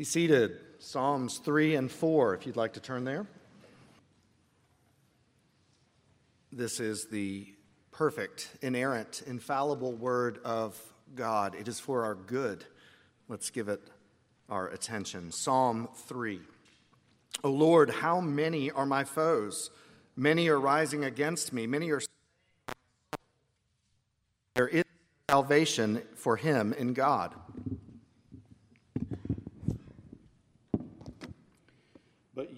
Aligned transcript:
Be 0.00 0.04
seated. 0.04 0.56
Psalms 0.78 1.36
3 1.44 1.74
and 1.74 1.92
4, 1.92 2.32
if 2.32 2.46
you'd 2.46 2.56
like 2.56 2.72
to 2.72 2.80
turn 2.80 3.04
there. 3.04 3.26
This 6.50 6.80
is 6.80 7.08
the 7.08 7.46
perfect, 7.90 8.48
inerrant, 8.62 9.22
infallible 9.26 9.92
word 9.92 10.38
of 10.42 10.74
God. 11.14 11.54
It 11.54 11.68
is 11.68 11.78
for 11.78 12.06
our 12.06 12.14
good. 12.14 12.64
Let's 13.28 13.50
give 13.50 13.68
it 13.68 13.82
our 14.48 14.68
attention. 14.68 15.32
Psalm 15.32 15.86
3. 16.06 16.40
O 17.44 17.50
Lord, 17.50 17.90
how 17.90 18.22
many 18.22 18.70
are 18.70 18.86
my 18.86 19.04
foes? 19.04 19.68
Many 20.16 20.48
are 20.48 20.58
rising 20.58 21.04
against 21.04 21.52
me. 21.52 21.66
Many 21.66 21.90
are. 21.90 22.00
There 24.54 24.66
is 24.66 24.84
salvation 25.28 26.00
for 26.14 26.36
him 26.36 26.72
in 26.72 26.94
God. 26.94 27.34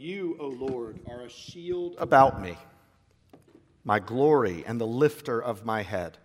You, 0.03 0.37
O 0.41 0.49
Lord, 0.49 0.99
are 1.09 1.23
a 1.23 1.31
shield 1.31 1.95
about 1.99 2.43
me, 2.43 2.59
my 3.85 4.01
glory 4.01 4.65
and 4.67 4.81
the 4.81 4.87
lifter 4.87 5.41
of 5.41 5.65
my 5.65 5.83
head. 5.83 6.19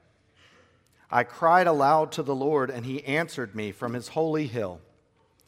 I 1.12 1.24
cried 1.24 1.68
aloud 1.68 2.12
to 2.14 2.24
the 2.24 2.36
Lord, 2.36 2.70
and 2.70 2.86
he 2.86 3.06
answered 3.06 3.56
me 3.56 3.72
from 3.72 3.94
his 3.94 4.10
holy 4.10 4.48
hill. 4.48 4.82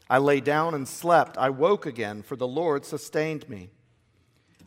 I 0.08 0.18
lay 0.18 0.40
down 0.40 0.74
and 0.74 0.86
slept. 0.86 1.36
I 1.36 1.50
woke 1.50 1.86
again, 1.86 2.22
for 2.22 2.36
the 2.36 2.48
Lord 2.48 2.84
sustained 2.84 3.48
me. 3.48 3.70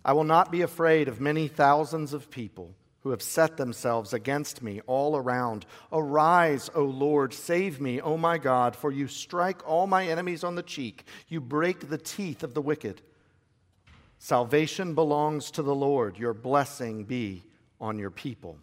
I 0.06 0.14
will 0.14 0.26
not 0.26 0.52
be 0.52 0.62
afraid 0.62 1.08
of 1.08 1.22
many 1.22 1.48
thousands 1.48 2.14
of 2.14 2.30
people 2.30 2.76
who 3.02 3.12
have 3.12 3.22
set 3.22 3.58
themselves 3.58 4.14
against 4.14 4.62
me 4.62 4.82
all 4.88 5.16
around. 5.16 5.66
Arise, 5.92 6.70
O 6.76 6.84
Lord, 6.84 7.34
save 7.34 7.80
me, 7.80 8.02
O 8.02 8.18
my 8.18 8.38
God, 8.38 8.76
for 8.76 8.92
you 8.92 9.08
strike 9.08 9.66
all 9.68 9.88
my 9.88 10.06
enemies 10.08 10.44
on 10.44 10.56
the 10.56 10.64
cheek. 10.64 11.06
You 11.28 11.40
break 11.42 11.90
the 11.90 11.98
teeth 11.98 12.44
of 12.44 12.54
the 12.54 12.62
wicked. 12.62 13.02
Salvation 14.24 14.94
belongs 14.96 15.52
to 15.52 15.62
the 15.62 15.76
Lord. 15.76 16.18
Your 16.18 16.34
blessing 16.34 17.04
be 17.04 17.44
on 17.82 18.00
your 18.00 18.10
people. 18.10 18.58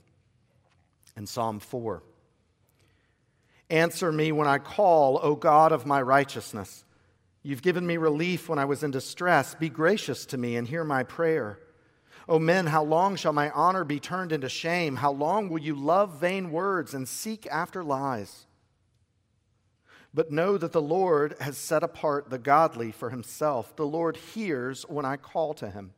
And 1.16 1.28
Psalm 1.28 1.60
4. 1.60 2.02
Answer 3.68 4.10
me 4.10 4.32
when 4.32 4.48
I 4.48 4.56
call, 4.56 5.20
O 5.22 5.34
God 5.34 5.72
of 5.72 5.84
my 5.84 6.00
righteousness. 6.00 6.86
You've 7.42 7.60
given 7.60 7.86
me 7.86 7.98
relief 7.98 8.48
when 8.48 8.58
I 8.58 8.64
was 8.64 8.82
in 8.82 8.90
distress. 8.90 9.54
Be 9.54 9.68
gracious 9.68 10.24
to 10.26 10.38
me 10.38 10.56
and 10.56 10.66
hear 10.66 10.82
my 10.82 11.02
prayer. 11.02 11.58
O 12.26 12.38
men, 12.38 12.68
how 12.68 12.82
long 12.82 13.14
shall 13.16 13.34
my 13.34 13.50
honor 13.50 13.84
be 13.84 14.00
turned 14.00 14.32
into 14.32 14.48
shame? 14.48 14.96
How 14.96 15.12
long 15.12 15.50
will 15.50 15.60
you 15.60 15.74
love 15.74 16.18
vain 16.18 16.52
words 16.52 16.94
and 16.94 17.06
seek 17.06 17.46
after 17.48 17.84
lies? 17.84 18.46
But 20.12 20.32
know 20.32 20.58
that 20.58 20.72
the 20.72 20.82
Lord 20.82 21.36
has 21.40 21.56
set 21.56 21.82
apart 21.82 22.30
the 22.30 22.38
godly 22.38 22.90
for 22.90 23.10
himself. 23.10 23.76
The 23.76 23.86
Lord 23.86 24.16
hears 24.16 24.82
when 24.88 25.04
I 25.04 25.16
call 25.16 25.54
to 25.54 25.70
him. 25.70 25.92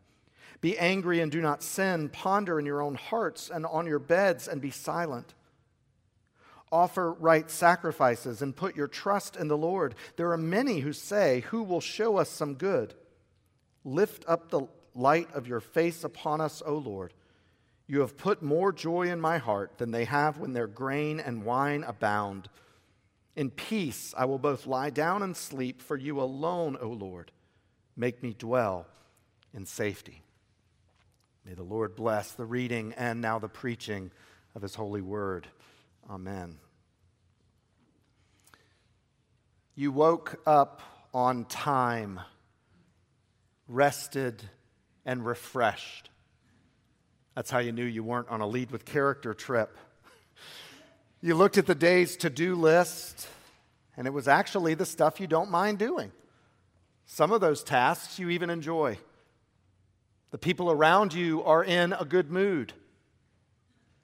Be 0.61 0.79
angry 0.79 1.21
and 1.21 1.33
do 1.33 1.41
not 1.41 1.63
sin. 1.63 2.09
Ponder 2.09 2.59
in 2.59 2.67
your 2.67 2.83
own 2.83 2.95
hearts 2.95 3.51
and 3.53 3.65
on 3.67 3.87
your 3.87 3.99
beds 3.99 4.47
and 4.49 4.61
be 4.61 4.71
silent. 4.71 5.35
Offer 6.71 7.13
right 7.15 7.51
sacrifices 7.51 8.43
and 8.43 8.57
put 8.57 8.77
your 8.77 8.87
trust 8.87 9.37
in 9.37 9.49
the 9.49 9.59
Lord. 9.59 9.95
There 10.17 10.33
are 10.33 10.39
many 10.39 10.81
who 10.81 10.93
say, 10.93 11.41
Who 11.51 11.63
will 11.63 11.81
show 11.81 12.17
us 12.17 12.29
some 12.29 12.55
good? 12.55 12.95
Lift 13.85 14.25
up 14.29 14.51
the 14.51 14.69
light 14.95 15.29
of 15.35 15.49
your 15.49 15.61
face 15.61 16.05
upon 16.05 16.41
us, 16.41 16.63
O 16.65 16.75
Lord. 16.75 17.13
You 17.87 18.01
have 18.01 18.17
put 18.17 18.43
more 18.43 18.73
joy 18.73 19.11
in 19.11 19.21
my 19.21 19.39
heart 19.39 19.79
than 19.79 19.91
they 19.91 20.05
have 20.05 20.39
when 20.39 20.53
their 20.53 20.67
grain 20.67 21.19
and 21.19 21.45
wine 21.45 21.83
abound. 21.85 22.49
In 23.35 23.51
peace 23.51 24.15
I 24.17 24.27
will 24.27 24.39
both 24.39 24.67
lie 24.67 24.91
down 24.91 25.23
and 25.23 25.37
sleep, 25.37 25.81
for 25.81 25.97
you 25.97 26.21
alone, 26.21 26.77
O 26.81 26.89
Lord, 26.89 27.33
make 27.97 28.23
me 28.23 28.35
dwell 28.39 28.87
in 29.55 29.67
safety. 29.67 30.23
May 31.45 31.55
the 31.55 31.63
Lord 31.63 31.97
bless 31.97 32.33
the 32.33 32.45
reading 32.45 32.95
and 32.97 33.21
now 33.21 33.39
the 33.39 33.49
preaching 33.49 34.11
of 34.55 34.63
his 34.63 34.75
holy 34.75 35.01
word. 35.01 35.47
Amen. 36.09 36.59
You 39.75 39.91
woke 39.91 40.41
up 40.47 40.83
on 41.15 41.47
time, 41.47 42.21
rested, 43.67 44.43
and 45.05 45.25
refreshed. 45.25 46.11
That's 47.35 47.51
how 47.51 47.59
you 47.59 47.73
knew 47.73 47.85
you 47.85 48.05
weren't 48.05 48.29
on 48.29 48.41
a 48.41 48.47
lead 48.47 48.71
with 48.71 48.85
character 48.85 49.35
trip. 49.35 49.77
You 51.25 51.37
looked 51.37 51.57
at 51.57 51.67
the 51.67 51.77
day's 51.77 52.17
to 52.17 52.31
do 52.31 52.57
list, 52.57 53.29
and 53.97 54.09
it 54.09 54.13
was 54.13 54.27
actually 54.27 54.75
the 54.75 54.85
stuff 54.85 55.21
you 55.21 55.29
don't 55.29 55.53
mind 55.53 55.79
doing. 55.79 56.11
Some 57.07 57.31
of 57.31 57.41
those 57.41 57.63
tasks 57.63 58.19
you 58.19 58.29
even 58.31 58.51
enjoy. 58.51 58.99
The 60.33 60.39
people 60.39 60.73
around 60.73 61.15
you 61.15 61.45
are 61.45 61.63
in 61.63 61.93
a 61.93 62.05
good 62.05 62.33
mood 62.33 62.73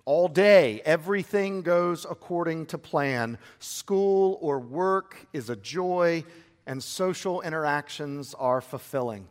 all 0.04 0.28
day. 0.28 0.80
Everything 0.84 1.62
goes 1.62 2.06
according 2.08 2.66
to 2.66 2.78
plan. 2.78 3.36
School 3.58 4.38
or 4.40 4.60
work 4.60 5.26
is 5.32 5.50
a 5.50 5.56
joy, 5.56 6.22
and 6.68 6.80
social 6.80 7.40
interactions 7.40 8.32
are 8.34 8.60
fulfilling. 8.60 9.26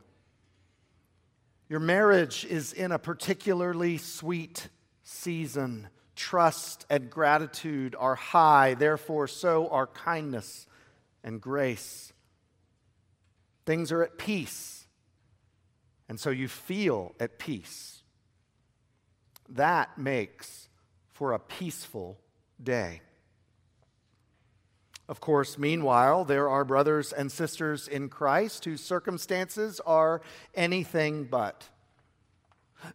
Your 1.69 1.79
marriage 1.79 2.43
is 2.43 2.73
in 2.73 2.91
a 2.91 2.99
particularly 2.99 3.97
sweet 3.97 4.67
season. 5.03 5.87
Trust 6.17 6.87
and 6.89 7.11
gratitude 7.11 7.95
are 7.97 8.15
high, 8.15 8.73
therefore, 8.73 9.27
so 9.27 9.67
are 9.69 9.85
kindness 9.85 10.65
and 11.23 11.39
grace. 11.39 12.11
Things 13.67 13.91
are 13.91 14.01
at 14.01 14.17
peace, 14.17 14.87
and 16.09 16.19
so 16.19 16.31
you 16.31 16.47
feel 16.47 17.13
at 17.19 17.37
peace. 17.37 18.01
That 19.49 19.95
makes 19.99 20.69
for 21.13 21.33
a 21.33 21.39
peaceful 21.39 22.17
day. 22.61 23.01
Of 25.07 25.21
course, 25.21 25.59
meanwhile, 25.59 26.25
there 26.25 26.49
are 26.49 26.65
brothers 26.65 27.13
and 27.13 27.31
sisters 27.31 27.87
in 27.87 28.09
Christ 28.09 28.65
whose 28.65 28.83
circumstances 28.83 29.79
are 29.85 30.21
anything 30.55 31.25
but. 31.25 31.69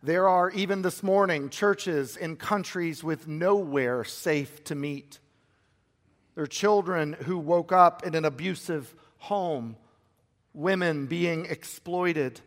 There 0.02 0.28
are, 0.28 0.50
even 0.50 0.82
this 0.82 1.02
morning, 1.02 1.50
churches 1.50 2.16
in 2.16 2.36
countries 2.36 3.02
with 3.02 3.26
nowhere 3.26 4.04
safe 4.04 4.62
to 4.64 4.74
meet. 4.74 5.18
There 6.34 6.44
are 6.44 6.48
children 6.48 7.12
who 7.12 7.38
woke 7.38 7.72
up 7.72 8.06
in 8.06 8.14
an 8.14 8.24
abusive 8.24 8.94
home, 9.18 9.76
women 10.54 11.06
being 11.06 11.46
exploited, 11.46 12.40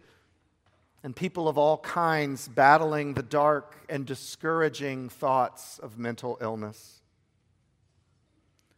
and 1.03 1.15
people 1.15 1.47
of 1.47 1.57
all 1.57 1.77
kinds 1.77 2.47
battling 2.47 3.13
the 3.13 3.23
dark 3.23 3.75
and 3.89 4.05
discouraging 4.05 5.09
thoughts 5.09 5.77
of 5.79 5.99
mental 5.99 6.37
illness. 6.41 7.01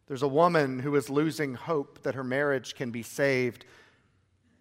There's 0.07 0.23
a 0.23 0.27
woman 0.27 0.79
who 0.79 0.95
is 0.95 1.09
losing 1.09 1.53
hope 1.53 2.03
that 2.03 2.15
her 2.15 2.23
marriage 2.23 2.75
can 2.75 2.91
be 2.91 3.03
saved. 3.03 3.65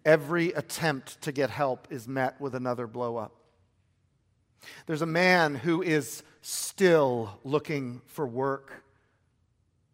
Every 0.05 0.51
attempt 0.51 1.21
to 1.23 1.31
get 1.31 1.49
help 1.49 1.87
is 1.89 2.07
met 2.07 2.39
with 2.39 2.55
another 2.55 2.87
blow 2.87 3.17
up. 3.17 3.33
There's 4.85 5.01
a 5.01 5.05
man 5.05 5.55
who 5.55 5.81
is 5.81 6.23
still 6.41 7.39
looking 7.43 8.01
for 8.05 8.25
work 8.25 8.83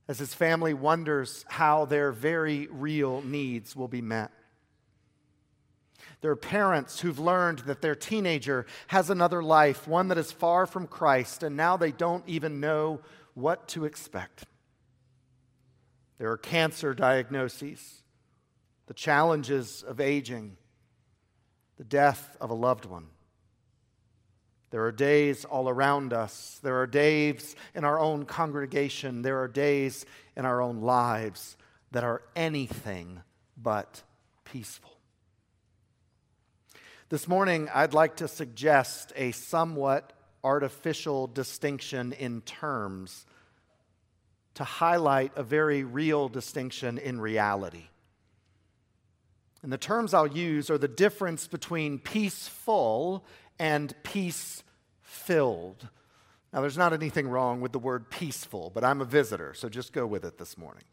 as 0.07 0.19
his 0.19 0.33
family 0.33 0.73
wonders 0.73 1.45
how 1.47 1.85
their 1.85 2.11
very 2.11 2.67
real 2.67 3.21
needs 3.21 3.75
will 3.75 3.87
be 3.87 4.01
met. 4.01 4.31
There 6.21 6.31
are 6.31 6.37
parents 6.37 6.99
who've 6.99 7.19
learned 7.19 7.59
that 7.59 7.81
their 7.81 7.95
teenager 7.95 8.65
has 8.87 9.09
another 9.09 9.43
life, 9.43 9.87
one 9.87 10.07
that 10.07 10.17
is 10.17 10.31
far 10.31 10.65
from 10.65 10.87
Christ, 10.87 11.43
and 11.43 11.57
now 11.57 11.75
they 11.75 11.91
don't 11.91 12.23
even 12.27 12.59
know 12.59 13.01
what 13.33 13.67
to 13.69 13.85
expect. 13.85 14.45
There 16.17 16.31
are 16.31 16.37
cancer 16.37 16.93
diagnoses, 16.93 18.03
the 18.87 18.93
challenges 18.93 19.83
of 19.83 19.99
aging, 19.99 20.57
the 21.77 21.83
death 21.83 22.37
of 22.39 22.49
a 22.49 22.55
loved 22.55 22.85
one. 22.85 23.07
There 24.73 24.85
are 24.85 24.91
days 24.91 25.45
all 25.45 25.69
around 25.69 26.13
us. 26.13 26.59
There 26.63 26.81
are 26.81 26.87
days 26.87 27.55
in 27.75 27.83
our 27.83 27.99
own 27.99 28.25
congregation. 28.25 29.21
There 29.21 29.39
are 29.39 29.47
days 29.47 30.03
in 30.35 30.45
our 30.45 30.63
own 30.63 30.81
lives 30.81 31.57
that 31.91 32.03
are 32.03 32.23
anything 32.35 33.21
but 33.55 34.01
peaceful. 34.45 34.97
This 37.09 37.27
morning, 37.27 37.69
I'd 37.71 37.93
like 37.93 38.15
to 38.15 38.27
suggest 38.27 39.13
a 39.15 39.31
somewhat 39.33 40.11
artificial 40.43 41.27
distinction 41.27 42.11
in 42.11 42.41
terms 42.41 43.27
to 44.55 44.63
highlight 44.63 45.33
a 45.35 45.43
very 45.43 45.83
real 45.83 46.29
distinction 46.29 46.97
in 46.97 47.21
reality. 47.21 47.89
And 49.61 49.71
the 49.71 49.77
terms 49.77 50.15
I'll 50.15 50.25
use 50.25 50.71
are 50.71 50.79
the 50.79 50.87
difference 50.87 51.47
between 51.47 51.99
peaceful 51.99 53.23
and 53.59 53.93
peace 54.03 54.63
filled. 55.01 55.87
Now, 56.51 56.61
there's 56.61 56.77
not 56.77 56.93
anything 56.93 57.27
wrong 57.27 57.61
with 57.61 57.71
the 57.71 57.79
word 57.79 58.09
peaceful, 58.09 58.71
but 58.73 58.83
I'm 58.83 59.01
a 59.01 59.05
visitor, 59.05 59.53
so 59.53 59.69
just 59.69 59.91
go 59.93 60.05
with 60.05 60.23
it 60.23 60.37
this 60.37 60.57
morning. 60.57 60.83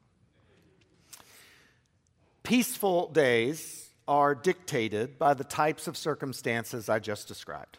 Peaceful 2.42 3.08
days 3.10 3.90
are 4.08 4.34
dictated 4.34 5.18
by 5.18 5.34
the 5.34 5.44
types 5.44 5.86
of 5.86 5.96
circumstances 5.96 6.88
I 6.88 6.98
just 6.98 7.28
described. 7.28 7.78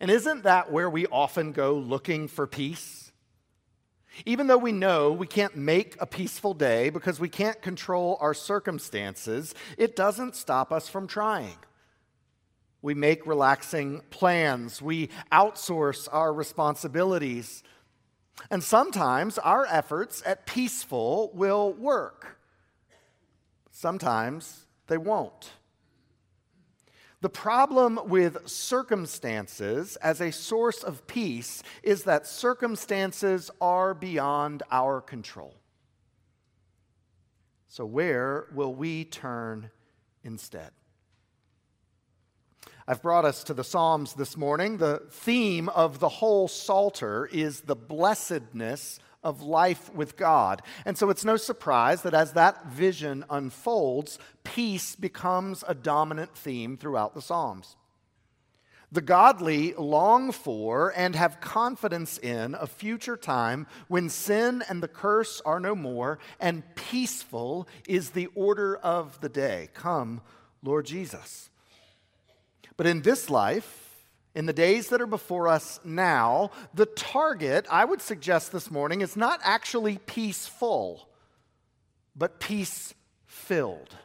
And 0.00 0.10
isn't 0.10 0.42
that 0.44 0.72
where 0.72 0.90
we 0.90 1.06
often 1.06 1.52
go 1.52 1.74
looking 1.74 2.28
for 2.28 2.46
peace? 2.46 3.12
Even 4.26 4.46
though 4.46 4.58
we 4.58 4.72
know 4.72 5.12
we 5.12 5.26
can't 5.26 5.56
make 5.56 5.96
a 6.00 6.06
peaceful 6.06 6.54
day 6.54 6.90
because 6.90 7.20
we 7.20 7.28
can't 7.28 7.62
control 7.62 8.18
our 8.20 8.34
circumstances, 8.34 9.54
it 9.76 9.94
doesn't 9.94 10.34
stop 10.34 10.72
us 10.72 10.88
from 10.88 11.06
trying. 11.06 11.58
We 12.80 12.94
make 12.94 13.26
relaxing 13.26 14.02
plans, 14.10 14.80
we 14.80 15.08
outsource 15.32 16.08
our 16.12 16.32
responsibilities. 16.32 17.62
And 18.50 18.62
sometimes 18.62 19.36
our 19.38 19.66
efforts 19.66 20.22
at 20.24 20.46
peaceful 20.46 21.32
will 21.34 21.72
work. 21.72 22.38
Sometimes 23.72 24.66
they 24.86 24.96
won't. 24.96 25.52
The 27.20 27.28
problem 27.28 27.98
with 28.04 28.48
circumstances 28.48 29.96
as 29.96 30.20
a 30.20 30.30
source 30.30 30.84
of 30.84 31.06
peace 31.08 31.64
is 31.82 32.04
that 32.04 32.28
circumstances 32.28 33.50
are 33.60 33.92
beyond 33.92 34.62
our 34.70 35.00
control. 35.00 35.56
So, 37.66 37.84
where 37.84 38.46
will 38.54 38.74
we 38.74 39.04
turn 39.04 39.70
instead? 40.22 40.70
I've 42.90 43.02
brought 43.02 43.26
us 43.26 43.44
to 43.44 43.52
the 43.52 43.64
Psalms 43.64 44.14
this 44.14 44.34
morning. 44.34 44.78
The 44.78 45.02
theme 45.10 45.68
of 45.68 45.98
the 45.98 46.08
whole 46.08 46.48
Psalter 46.48 47.26
is 47.26 47.60
the 47.60 47.76
blessedness 47.76 48.98
of 49.22 49.42
life 49.42 49.92
with 49.92 50.16
God. 50.16 50.62
And 50.86 50.96
so 50.96 51.10
it's 51.10 51.22
no 51.22 51.36
surprise 51.36 52.00
that 52.00 52.14
as 52.14 52.32
that 52.32 52.68
vision 52.68 53.26
unfolds, 53.28 54.18
peace 54.42 54.96
becomes 54.96 55.62
a 55.68 55.74
dominant 55.74 56.34
theme 56.34 56.78
throughout 56.78 57.14
the 57.14 57.20
Psalms. 57.20 57.76
The 58.90 59.02
godly 59.02 59.74
long 59.74 60.32
for 60.32 60.90
and 60.96 61.14
have 61.14 61.42
confidence 61.42 62.16
in 62.16 62.54
a 62.54 62.66
future 62.66 63.18
time 63.18 63.66
when 63.88 64.08
sin 64.08 64.64
and 64.66 64.82
the 64.82 64.88
curse 64.88 65.42
are 65.44 65.60
no 65.60 65.74
more, 65.74 66.20
and 66.40 66.62
peaceful 66.74 67.68
is 67.86 68.10
the 68.10 68.28
order 68.34 68.78
of 68.78 69.20
the 69.20 69.28
day. 69.28 69.68
Come, 69.74 70.22
Lord 70.62 70.86
Jesus. 70.86 71.50
But 72.78 72.86
in 72.86 73.02
this 73.02 73.28
life, 73.28 74.06
in 74.36 74.46
the 74.46 74.52
days 74.52 74.88
that 74.88 75.02
are 75.02 75.06
before 75.06 75.48
us 75.48 75.80
now, 75.84 76.52
the 76.72 76.86
target, 76.86 77.66
I 77.70 77.84
would 77.84 78.00
suggest 78.00 78.52
this 78.52 78.70
morning, 78.70 79.00
is 79.00 79.16
not 79.16 79.40
actually 79.42 79.98
peaceful, 79.98 81.08
but 82.14 82.38
peace 82.38 82.94
filled. 83.26 83.96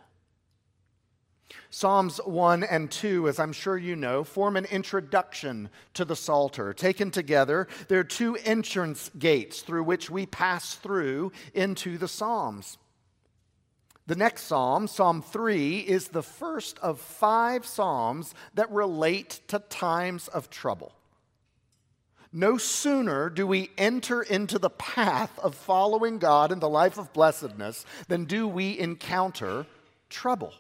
Psalms 1.70 2.18
1 2.26 2.64
and 2.64 2.90
2, 2.90 3.28
as 3.28 3.40
I'm 3.40 3.54
sure 3.54 3.78
you 3.78 3.96
know, 3.96 4.24
form 4.24 4.58
an 4.58 4.66
introduction 4.66 5.70
to 5.94 6.04
the 6.04 6.16
Psalter. 6.16 6.74
Taken 6.74 7.12
together, 7.12 7.68
there 7.90 8.00
are 8.00 8.04
two 8.04 8.38
entrance 8.38 9.12
gates 9.20 9.62
through 9.62 9.84
which 9.84 10.10
we 10.10 10.26
pass 10.26 10.74
through 10.76 11.32
into 11.54 12.00
the 12.00 12.08
Psalms. 12.08 12.80
The 14.06 14.16
next 14.16 14.44
psalm, 14.44 14.88
Psalm 14.88 15.22
3, 15.22 15.80
is 15.80 16.10
the 16.10 16.24
first 16.24 16.78
of 16.80 17.00
five 17.00 17.66
psalms 17.66 18.36
that 18.54 18.70
relate 18.70 19.40
to 19.48 19.60
times 19.60 20.28
of 20.28 20.50
trouble. 20.50 20.94
No 22.34 22.58
sooner 22.58 23.30
do 23.30 23.46
we 23.46 23.70
enter 23.78 24.22
into 24.22 24.58
the 24.60 24.72
path 24.72 25.38
of 25.40 25.56
following 25.56 26.18
God 26.18 26.52
in 26.52 26.60
the 26.60 26.68
life 26.68 26.98
of 26.98 27.14
blessedness 27.14 27.86
than 28.08 28.26
do 28.26 28.48
we 28.48 28.78
encounter 28.78 29.68
trouble. 30.10 30.54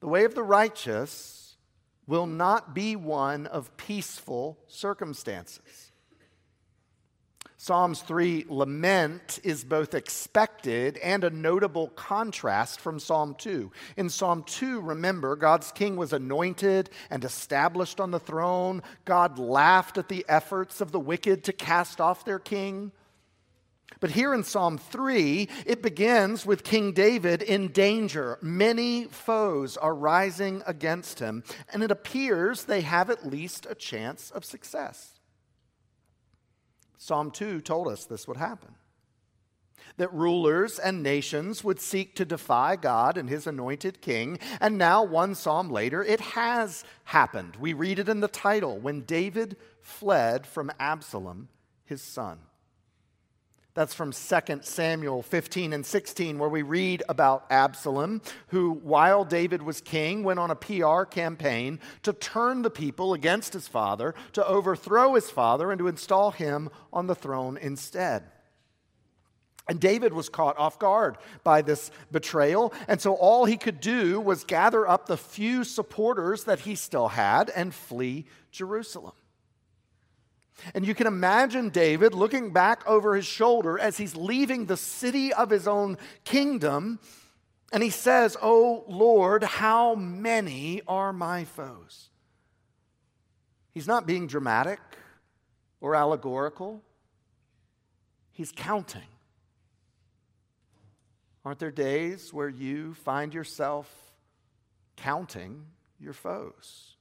The 0.00 0.08
way 0.08 0.24
of 0.24 0.34
the 0.34 0.44
righteous 0.44 1.56
will 2.06 2.26
not 2.26 2.74
be 2.74 2.94
one 2.94 3.46
of 3.46 3.76
peaceful 3.76 4.56
circumstances. 4.68 5.85
Psalms 7.66 8.00
3 8.02 8.44
lament 8.48 9.40
is 9.42 9.64
both 9.64 9.92
expected 9.92 10.98
and 10.98 11.24
a 11.24 11.30
notable 11.30 11.88
contrast 11.88 12.78
from 12.78 13.00
Psalm 13.00 13.34
2. 13.36 13.72
In 13.96 14.08
Psalm 14.08 14.44
2, 14.44 14.80
remember, 14.80 15.34
God's 15.34 15.72
king 15.72 15.96
was 15.96 16.12
anointed 16.12 16.90
and 17.10 17.24
established 17.24 17.98
on 17.98 18.12
the 18.12 18.20
throne. 18.20 18.84
God 19.04 19.40
laughed 19.40 19.98
at 19.98 20.08
the 20.08 20.24
efforts 20.28 20.80
of 20.80 20.92
the 20.92 21.00
wicked 21.00 21.42
to 21.42 21.52
cast 21.52 22.00
off 22.00 22.24
their 22.24 22.38
king. 22.38 22.92
But 23.98 24.10
here 24.10 24.32
in 24.32 24.44
Psalm 24.44 24.78
3, 24.78 25.48
it 25.66 25.82
begins 25.82 26.46
with 26.46 26.62
King 26.62 26.92
David 26.92 27.42
in 27.42 27.72
danger. 27.72 28.38
Many 28.40 29.06
foes 29.06 29.76
are 29.76 29.92
rising 29.92 30.62
against 30.68 31.18
him, 31.18 31.42
and 31.72 31.82
it 31.82 31.90
appears 31.90 32.62
they 32.62 32.82
have 32.82 33.10
at 33.10 33.26
least 33.26 33.66
a 33.68 33.74
chance 33.74 34.30
of 34.30 34.44
success. 34.44 35.15
Psalm 37.06 37.30
2 37.30 37.60
told 37.60 37.86
us 37.86 38.04
this 38.04 38.26
would 38.26 38.36
happen 38.36 38.74
that 39.96 40.12
rulers 40.12 40.80
and 40.80 41.04
nations 41.04 41.62
would 41.62 41.78
seek 41.78 42.16
to 42.16 42.24
defy 42.24 42.74
God 42.74 43.16
and 43.16 43.28
his 43.28 43.46
anointed 43.46 44.00
king. 44.00 44.40
And 44.60 44.76
now, 44.76 45.04
one 45.04 45.36
psalm 45.36 45.70
later, 45.70 46.02
it 46.02 46.20
has 46.20 46.82
happened. 47.04 47.54
We 47.60 47.74
read 47.74 48.00
it 48.00 48.08
in 48.08 48.18
the 48.18 48.26
title 48.26 48.76
when 48.80 49.02
David 49.02 49.56
fled 49.80 50.48
from 50.48 50.72
Absalom, 50.80 51.48
his 51.84 52.02
son. 52.02 52.40
That's 53.76 53.92
from 53.92 54.12
2 54.12 54.60
Samuel 54.62 55.22
15 55.22 55.74
and 55.74 55.84
16, 55.84 56.38
where 56.38 56.48
we 56.48 56.62
read 56.62 57.02
about 57.10 57.44
Absalom, 57.50 58.22
who, 58.48 58.72
while 58.72 59.22
David 59.22 59.60
was 59.60 59.82
king, 59.82 60.24
went 60.24 60.40
on 60.40 60.50
a 60.50 60.56
PR 60.56 61.02
campaign 61.02 61.78
to 62.02 62.14
turn 62.14 62.62
the 62.62 62.70
people 62.70 63.12
against 63.12 63.52
his 63.52 63.68
father, 63.68 64.14
to 64.32 64.46
overthrow 64.46 65.12
his 65.12 65.30
father, 65.30 65.70
and 65.70 65.78
to 65.78 65.88
install 65.88 66.30
him 66.30 66.70
on 66.90 67.06
the 67.06 67.14
throne 67.14 67.58
instead. 67.58 68.22
And 69.68 69.78
David 69.78 70.14
was 70.14 70.30
caught 70.30 70.56
off 70.56 70.78
guard 70.78 71.18
by 71.44 71.60
this 71.60 71.90
betrayal. 72.10 72.72
And 72.88 72.98
so 72.98 73.12
all 73.12 73.44
he 73.44 73.58
could 73.58 73.80
do 73.80 74.18
was 74.22 74.44
gather 74.44 74.88
up 74.88 75.04
the 75.04 75.18
few 75.18 75.64
supporters 75.64 76.44
that 76.44 76.60
he 76.60 76.76
still 76.76 77.08
had 77.08 77.50
and 77.50 77.74
flee 77.74 78.24
Jerusalem. 78.50 79.12
And 80.74 80.86
you 80.86 80.94
can 80.94 81.06
imagine 81.06 81.68
David 81.68 82.14
looking 82.14 82.52
back 82.52 82.86
over 82.86 83.14
his 83.14 83.26
shoulder 83.26 83.78
as 83.78 83.98
he's 83.98 84.16
leaving 84.16 84.66
the 84.66 84.76
city 84.76 85.32
of 85.32 85.50
his 85.50 85.68
own 85.68 85.98
kingdom. 86.24 86.98
And 87.72 87.82
he 87.82 87.90
says, 87.90 88.36
Oh 88.40 88.84
Lord, 88.88 89.42
how 89.44 89.94
many 89.94 90.82
are 90.88 91.12
my 91.12 91.44
foes? 91.44 92.08
He's 93.72 93.86
not 93.86 94.06
being 94.06 94.26
dramatic 94.26 94.80
or 95.80 95.94
allegorical, 95.94 96.82
he's 98.32 98.50
counting. 98.50 99.02
Aren't 101.44 101.58
there 101.60 101.70
days 101.70 102.32
where 102.32 102.48
you 102.48 102.94
find 102.94 103.32
yourself 103.32 103.88
counting 104.96 105.66
your 106.00 106.14
foes? 106.14 106.95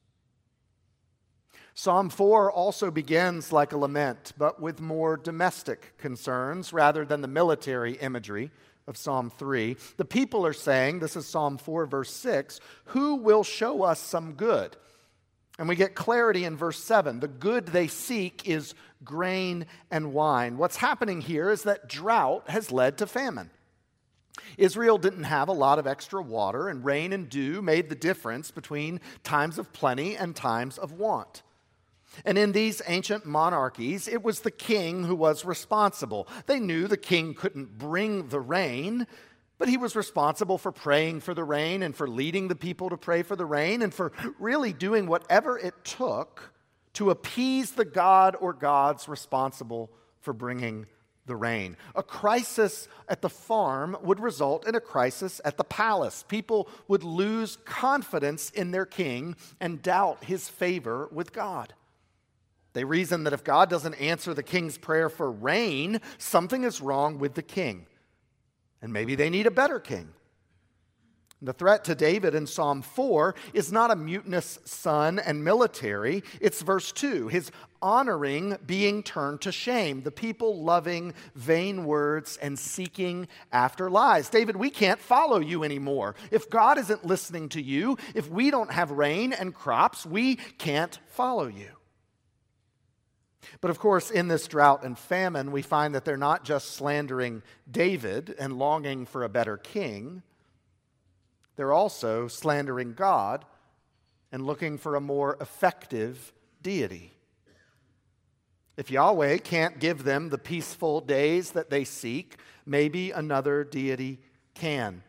Psalm 1.78 2.10
4 2.10 2.50
also 2.54 2.90
begins 2.90 3.52
like 3.52 3.74
a 3.74 3.78
lament, 3.78 4.32
but 4.38 4.62
with 4.62 4.80
more 4.80 5.18
domestic 5.18 5.98
concerns 5.98 6.72
rather 6.72 7.04
than 7.04 7.20
the 7.20 7.28
military 7.28 7.98
imagery 7.98 8.50
of 8.88 8.96
Psalm 8.96 9.30
3. 9.30 9.76
The 9.98 10.06
people 10.06 10.46
are 10.46 10.54
saying, 10.54 11.00
this 11.00 11.18
is 11.18 11.28
Psalm 11.28 11.58
4, 11.58 11.86
verse 11.86 12.14
6, 12.14 12.62
who 12.86 13.16
will 13.16 13.44
show 13.44 13.84
us 13.84 14.00
some 14.00 14.36
good? 14.36 14.78
And 15.60 15.68
we 15.68 15.76
get 15.76 15.96
clarity 15.96 16.46
in 16.46 16.56
verse 16.56 16.82
7. 16.82 17.20
The 17.20 17.28
good 17.28 17.68
they 17.68 17.88
seek 17.88 18.48
is 18.48 18.74
grain 19.04 19.66
and 19.92 20.14
wine. 20.14 20.58
What's 20.58 20.78
happening 20.78 21.20
here 21.20 21.50
is 21.50 21.64
that 21.64 21.90
drought 21.90 22.50
has 22.50 22.72
led 22.72 22.98
to 23.00 23.06
famine. 23.06 23.50
Israel 24.58 24.98
didn't 24.98 25.26
have 25.26 25.50
a 25.50 25.54
lot 25.54 25.78
of 25.78 25.88
extra 25.88 26.22
water, 26.22 26.70
and 26.70 26.86
rain 26.86 27.12
and 27.12 27.30
dew 27.30 27.62
made 27.62 27.90
the 27.90 27.96
difference 27.96 28.50
between 28.50 29.02
times 29.24 29.58
of 29.58 29.74
plenty 29.74 30.16
and 30.16 30.38
times 30.38 30.78
of 30.78 30.94
want. 30.94 31.42
And 32.24 32.38
in 32.38 32.52
these 32.52 32.82
ancient 32.88 33.26
monarchies, 33.26 34.08
it 34.08 34.24
was 34.24 34.42
the 34.42 34.52
king 34.52 35.04
who 35.04 35.16
was 35.16 35.44
responsible. 35.44 36.28
They 36.46 36.60
knew 36.60 36.88
the 36.88 36.98
king 36.98 37.34
couldn't 37.34 37.78
bring 37.78 38.30
the 38.30 38.40
rain, 38.40 39.08
but 39.58 39.70
he 39.70 39.78
was 39.78 39.96
responsible 39.96 40.58
for 40.58 40.72
praying 40.72 41.22
for 41.22 41.34
the 41.34 41.44
rain 41.44 41.84
and 41.84 41.96
for 41.96 42.08
leading 42.08 42.48
the 42.48 42.56
people 42.56 42.90
to 42.90 42.98
pray 42.98 43.24
for 43.24 43.36
the 43.36 43.46
rain 43.46 43.82
and 43.82 43.94
for 43.94 44.12
really 44.40 44.74
doing 44.74 45.08
whatever 45.08 45.58
it 45.58 45.74
took 45.84 46.52
to 46.94 47.10
appease 47.10 47.72
the 47.72 47.86
god 47.86 48.36
or 48.40 48.54
gods 48.54 49.08
responsible 49.08 49.90
for 50.22 50.34
bringing 50.34 50.86
the 51.26 51.36
rain. 51.36 51.76
A 51.96 52.04
crisis 52.04 52.88
at 53.08 53.22
the 53.22 53.30
farm 53.30 53.98
would 54.02 54.20
result 54.20 54.68
in 54.68 54.76
a 54.76 54.80
crisis 54.80 55.42
at 55.44 55.58
the 55.58 55.64
palace. 55.64 56.24
People 56.28 56.70
would 56.88 57.04
lose 57.04 57.58
confidence 57.66 58.50
in 58.52 58.72
their 58.72 58.86
king 58.86 59.36
and 59.60 59.82
doubt 59.82 60.24
his 60.24 60.50
favor 60.50 61.10
with 61.12 61.34
God. 61.34 61.74
They 62.76 62.84
reason 62.84 63.24
that 63.24 63.32
if 63.32 63.46
God 63.46 63.70
doesn't 63.70 63.94
answer 63.94 64.34
the 64.34 64.44
king's 64.44 64.78
prayer 64.78 65.08
for 65.08 65.32
rain, 65.32 66.02
something 66.18 66.66
is 66.66 66.82
wrong 66.82 67.20
with 67.20 67.34
the 67.34 67.42
king. 67.42 67.88
And 68.82 68.92
maybe 68.92 69.16
they 69.16 69.30
need 69.30 69.48
a 69.48 69.52
better 69.52 69.80
king. 69.80 70.10
The 71.42 71.54
threat 71.54 71.86
to 71.86 71.96
David 71.96 72.36
in 72.36 72.46
Psalm 72.46 72.82
4 72.82 73.34
is 73.54 73.72
not 73.72 73.92
a 73.92 73.96
mutinous 73.96 74.60
son 74.66 75.20
and 75.20 75.42
military. 75.42 76.22
It's 76.42 76.62
verse 76.62 76.92
2 76.92 77.30
his 77.30 77.50
honoring 77.82 78.58
being 78.66 79.04
turned 79.04 79.40
to 79.42 79.54
shame, 79.54 80.02
the 80.02 80.12
people 80.12 80.62
loving 80.62 81.14
vain 81.34 81.86
words 81.86 82.36
and 82.42 82.60
seeking 82.60 83.30
after 83.54 83.90
lies. 83.90 84.28
David, 84.28 84.58
we 84.58 84.70
can't 84.70 85.00
follow 85.00 85.40
you 85.40 85.64
anymore. 85.64 86.16
If 86.30 86.50
God 86.50 86.78
isn't 86.78 87.06
listening 87.06 87.48
to 87.50 87.62
you, 87.62 87.98
if 88.14 88.30
we 88.30 88.52
don't 88.52 88.72
have 88.72 88.92
rain 88.92 89.32
and 89.32 89.56
crops, 89.56 90.06
we 90.06 90.36
can't 90.36 91.00
follow 91.08 91.48
you. 91.48 91.75
But 93.62 93.72
of 93.72 93.80
course, 93.80 94.12
in 94.12 94.28
this 94.28 94.48
drought 94.48 94.84
and 94.84 94.98
famine, 94.98 95.52
we 95.52 95.62
find 95.62 95.96
that 95.96 96.06
they're 96.06 96.18
not 96.18 96.44
just 96.44 96.72
slandering 96.72 97.44
David 97.70 98.36
and 98.40 98.58
longing 98.58 99.06
for 99.06 99.24
a 99.24 99.30
better 99.30 99.58
king 99.58 100.24
they're 101.56 101.74
also 101.74 102.28
slandering 102.28 102.94
God 102.94 103.46
and 104.32 104.46
looking 104.46 104.78
for 104.78 104.96
a 104.96 105.02
more 105.02 105.38
effective 105.40 106.34
deity. 106.62 107.12
If 108.78 108.92
Yahweh 108.92 109.38
can't 109.38 109.80
give 109.80 110.04
them 110.04 110.30
the 110.30 110.38
peaceful 110.38 111.00
days 111.00 111.52
that 111.52 111.70
they 111.70 111.86
seek, 111.86 112.38
maybe 112.66 113.12
another 113.12 113.64
deity 113.64 114.20
can. 114.54 115.04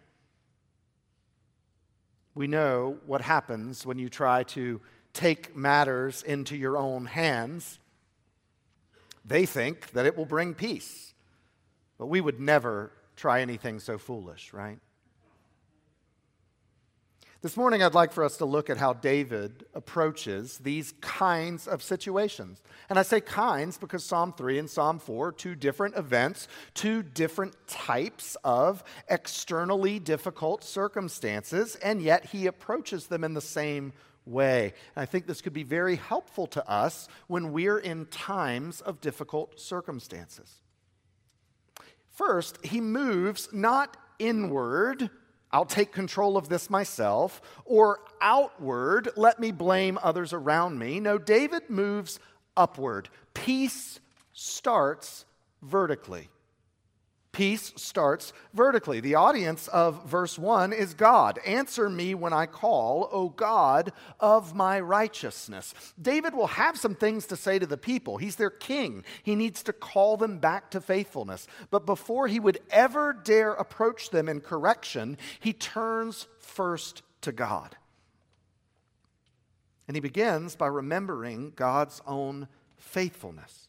We 2.34 2.46
know 2.46 2.98
what 3.06 3.22
happens 3.22 3.84
when 3.84 3.98
you 3.98 4.08
try 4.08 4.44
to 4.44 4.80
take 5.12 5.56
matters 5.56 6.22
into 6.22 6.54
your 6.54 6.76
own 6.76 7.06
hands. 7.06 7.80
They 9.26 9.44
think 9.44 9.90
that 9.90 10.06
it 10.06 10.16
will 10.16 10.26
bring 10.26 10.54
peace, 10.54 11.12
but 11.98 12.06
we 12.06 12.20
would 12.20 12.38
never 12.38 12.92
try 13.16 13.40
anything 13.40 13.80
so 13.80 13.98
foolish, 13.98 14.52
right? 14.52 14.78
This 17.42 17.56
morning, 17.56 17.82
I'd 17.82 17.94
like 17.94 18.12
for 18.12 18.24
us 18.24 18.38
to 18.38 18.44
look 18.44 18.70
at 18.70 18.76
how 18.76 18.92
David 18.92 19.66
approaches 19.74 20.58
these 20.58 20.94
kinds 21.00 21.68
of 21.68 21.82
situations. 21.82 22.62
And 22.88 22.98
I 22.98 23.02
say 23.02 23.20
kinds 23.20 23.78
because 23.78 24.04
Psalm 24.04 24.32
3 24.32 24.58
and 24.58 24.70
Psalm 24.70 24.98
4 24.98 25.28
are 25.28 25.32
two 25.32 25.54
different 25.54 25.96
events, 25.96 26.48
two 26.74 27.02
different 27.02 27.54
types 27.68 28.36
of 28.42 28.82
externally 29.08 29.98
difficult 29.98 30.64
circumstances, 30.64 31.76
and 31.76 32.00
yet 32.00 32.26
he 32.26 32.46
approaches 32.46 33.06
them 33.06 33.22
in 33.22 33.34
the 33.34 33.40
same 33.40 33.92
way. 34.26 34.74
And 34.94 35.02
I 35.02 35.06
think 35.06 35.26
this 35.26 35.40
could 35.40 35.52
be 35.52 35.62
very 35.62 35.96
helpful 35.96 36.46
to 36.48 36.68
us 36.68 37.08
when 37.28 37.52
we're 37.52 37.78
in 37.78 38.06
times 38.06 38.80
of 38.80 39.00
difficult 39.00 39.58
circumstances. 39.60 40.60
First, 42.10 42.64
he 42.64 42.80
moves 42.80 43.48
not 43.52 43.96
inward 44.18 45.10
I'll 45.52 45.64
take 45.64 45.92
control 45.92 46.36
of 46.36 46.48
this 46.48 46.68
myself, 46.68 47.40
or 47.64 48.00
outward, 48.20 49.08
let 49.16 49.38
me 49.38 49.52
blame 49.52 49.98
others 50.02 50.32
around 50.32 50.78
me. 50.78 51.00
No, 51.00 51.18
David 51.18 51.70
moves 51.70 52.18
upward. 52.56 53.08
Peace 53.32 54.00
starts 54.32 55.24
vertically. 55.62 56.28
Peace 57.36 57.74
starts 57.76 58.32
vertically. 58.54 58.98
The 58.98 59.16
audience 59.16 59.68
of 59.68 60.06
verse 60.06 60.38
1 60.38 60.72
is 60.72 60.94
God. 60.94 61.38
Answer 61.44 61.90
me 61.90 62.14
when 62.14 62.32
I 62.32 62.46
call, 62.46 63.10
O 63.12 63.28
God 63.28 63.92
of 64.18 64.54
my 64.54 64.80
righteousness. 64.80 65.74
David 66.00 66.32
will 66.32 66.46
have 66.46 66.78
some 66.78 66.94
things 66.94 67.26
to 67.26 67.36
say 67.36 67.58
to 67.58 67.66
the 67.66 67.76
people. 67.76 68.16
He's 68.16 68.36
their 68.36 68.48
king. 68.48 69.04
He 69.22 69.34
needs 69.36 69.62
to 69.64 69.74
call 69.74 70.16
them 70.16 70.38
back 70.38 70.70
to 70.70 70.80
faithfulness. 70.80 71.46
But 71.70 71.84
before 71.84 72.26
he 72.26 72.40
would 72.40 72.58
ever 72.70 73.12
dare 73.12 73.52
approach 73.52 74.08
them 74.08 74.30
in 74.30 74.40
correction, 74.40 75.18
he 75.38 75.52
turns 75.52 76.28
first 76.38 77.02
to 77.20 77.32
God. 77.32 77.76
And 79.86 79.94
he 79.94 80.00
begins 80.00 80.56
by 80.56 80.68
remembering 80.68 81.52
God's 81.54 82.00
own 82.06 82.48
faithfulness. 82.78 83.65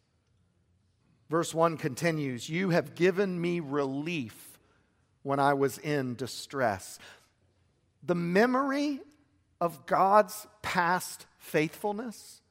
Verse 1.29 1.53
1 1.53 1.77
continues 1.77 2.49
You 2.49 2.69
have 2.69 2.95
given 2.95 3.39
me 3.39 3.59
relief 3.59 4.57
when 5.23 5.39
I 5.39 5.53
was 5.53 5.77
in 5.77 6.15
distress. 6.15 6.99
The 8.03 8.15
memory 8.15 9.01
of 9.59 9.85
God's 9.85 10.47
past 10.61 11.25
faithfulness 11.39 12.41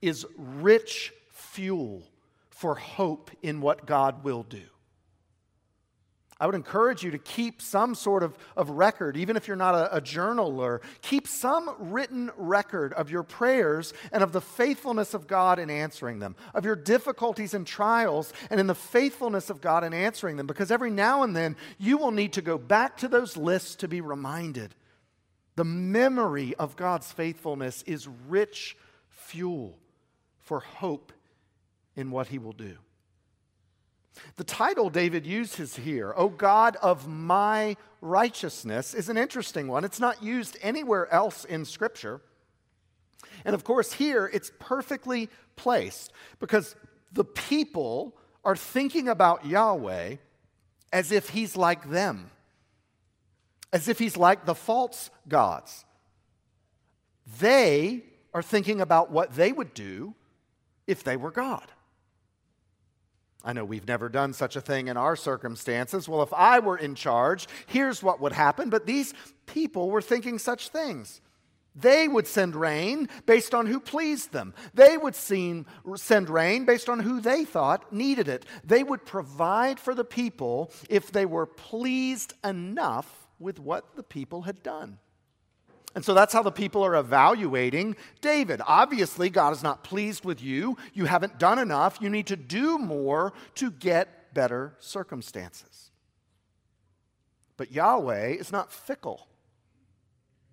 is 0.00 0.26
rich 0.36 1.12
fuel 1.30 2.02
for 2.50 2.74
hope 2.74 3.30
in 3.42 3.60
what 3.60 3.86
God 3.86 4.24
will 4.24 4.42
do. 4.42 4.62
I 6.42 6.46
would 6.46 6.56
encourage 6.56 7.04
you 7.04 7.12
to 7.12 7.18
keep 7.18 7.62
some 7.62 7.94
sort 7.94 8.24
of, 8.24 8.36
of 8.56 8.68
record, 8.68 9.16
even 9.16 9.36
if 9.36 9.46
you're 9.46 9.56
not 9.56 9.76
a, 9.76 9.98
a 9.98 10.00
journaler, 10.00 10.80
keep 11.00 11.28
some 11.28 11.72
written 11.78 12.32
record 12.36 12.92
of 12.94 13.12
your 13.12 13.22
prayers 13.22 13.94
and 14.10 14.24
of 14.24 14.32
the 14.32 14.40
faithfulness 14.40 15.14
of 15.14 15.28
God 15.28 15.60
in 15.60 15.70
answering 15.70 16.18
them, 16.18 16.34
of 16.52 16.64
your 16.64 16.74
difficulties 16.74 17.54
and 17.54 17.64
trials 17.64 18.32
and 18.50 18.58
in 18.58 18.66
the 18.66 18.74
faithfulness 18.74 19.50
of 19.50 19.60
God 19.60 19.84
in 19.84 19.94
answering 19.94 20.36
them, 20.36 20.48
because 20.48 20.72
every 20.72 20.90
now 20.90 21.22
and 21.22 21.36
then 21.36 21.54
you 21.78 21.96
will 21.96 22.10
need 22.10 22.32
to 22.32 22.42
go 22.42 22.58
back 22.58 22.96
to 22.96 23.06
those 23.06 23.36
lists 23.36 23.76
to 23.76 23.86
be 23.86 24.00
reminded. 24.00 24.74
The 25.54 25.62
memory 25.62 26.56
of 26.56 26.74
God's 26.74 27.12
faithfulness 27.12 27.84
is 27.86 28.08
rich 28.26 28.76
fuel 29.10 29.78
for 30.40 30.58
hope 30.58 31.12
in 31.94 32.10
what 32.10 32.26
He 32.26 32.40
will 32.40 32.50
do. 32.50 32.78
The 34.36 34.44
title 34.44 34.90
David 34.90 35.26
uses 35.26 35.76
here, 35.76 36.12
O 36.16 36.28
God 36.28 36.76
of 36.76 37.08
my 37.08 37.76
righteousness, 38.00 38.94
is 38.94 39.08
an 39.08 39.16
interesting 39.16 39.68
one. 39.68 39.84
It's 39.84 40.00
not 40.00 40.22
used 40.22 40.56
anywhere 40.62 41.12
else 41.12 41.44
in 41.44 41.64
Scripture. 41.64 42.20
And 43.44 43.54
of 43.54 43.64
course, 43.64 43.94
here 43.94 44.30
it's 44.32 44.52
perfectly 44.58 45.28
placed 45.56 46.12
because 46.40 46.76
the 47.12 47.24
people 47.24 48.16
are 48.44 48.56
thinking 48.56 49.08
about 49.08 49.46
Yahweh 49.46 50.16
as 50.92 51.12
if 51.12 51.30
he's 51.30 51.56
like 51.56 51.88
them, 51.90 52.30
as 53.72 53.88
if 53.88 53.98
he's 53.98 54.16
like 54.16 54.44
the 54.44 54.54
false 54.54 55.10
gods. 55.28 55.84
They 57.40 58.04
are 58.34 58.42
thinking 58.42 58.80
about 58.80 59.10
what 59.10 59.34
they 59.34 59.52
would 59.52 59.74
do 59.74 60.14
if 60.86 61.04
they 61.04 61.16
were 61.16 61.30
God. 61.30 61.70
I 63.44 63.52
know 63.52 63.64
we've 63.64 63.88
never 63.88 64.08
done 64.08 64.32
such 64.32 64.54
a 64.56 64.60
thing 64.60 64.88
in 64.88 64.96
our 64.96 65.16
circumstances. 65.16 66.08
Well, 66.08 66.22
if 66.22 66.32
I 66.32 66.60
were 66.60 66.76
in 66.76 66.94
charge, 66.94 67.48
here's 67.66 68.02
what 68.02 68.20
would 68.20 68.32
happen. 68.32 68.70
But 68.70 68.86
these 68.86 69.14
people 69.46 69.90
were 69.90 70.02
thinking 70.02 70.38
such 70.38 70.68
things. 70.68 71.20
They 71.74 72.06
would 72.06 72.26
send 72.26 72.54
rain 72.54 73.08
based 73.24 73.54
on 73.54 73.66
who 73.66 73.80
pleased 73.80 74.32
them. 74.32 74.52
They 74.74 74.98
would 74.98 75.14
send 75.14 75.66
rain 76.28 76.66
based 76.66 76.88
on 76.88 77.00
who 77.00 77.20
they 77.20 77.44
thought 77.44 77.92
needed 77.92 78.28
it. 78.28 78.44
They 78.62 78.82
would 78.82 79.06
provide 79.06 79.80
for 79.80 79.94
the 79.94 80.04
people 80.04 80.70
if 80.90 81.10
they 81.10 81.24
were 81.24 81.46
pleased 81.46 82.34
enough 82.44 83.26
with 83.38 83.58
what 83.58 83.96
the 83.96 84.02
people 84.02 84.42
had 84.42 84.62
done. 84.62 84.98
And 85.94 86.04
so 86.04 86.14
that's 86.14 86.32
how 86.32 86.42
the 86.42 86.50
people 86.50 86.84
are 86.84 86.96
evaluating 86.96 87.96
David. 88.20 88.62
Obviously, 88.66 89.28
God 89.28 89.52
is 89.52 89.62
not 89.62 89.84
pleased 89.84 90.24
with 90.24 90.42
you. 90.42 90.76
You 90.94 91.04
haven't 91.04 91.38
done 91.38 91.58
enough. 91.58 91.98
You 92.00 92.08
need 92.08 92.28
to 92.28 92.36
do 92.36 92.78
more 92.78 93.32
to 93.56 93.70
get 93.70 94.32
better 94.34 94.74
circumstances. 94.78 95.90
But 97.56 97.72
Yahweh 97.72 98.28
is 98.28 98.50
not 98.50 98.72
fickle, 98.72 99.26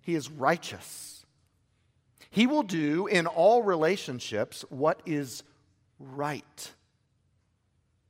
He 0.02 0.14
is 0.14 0.30
righteous. 0.30 1.24
He 2.32 2.46
will 2.46 2.62
do 2.62 3.08
in 3.08 3.26
all 3.26 3.62
relationships 3.62 4.64
what 4.68 5.02
is 5.04 5.42
right. 5.98 6.70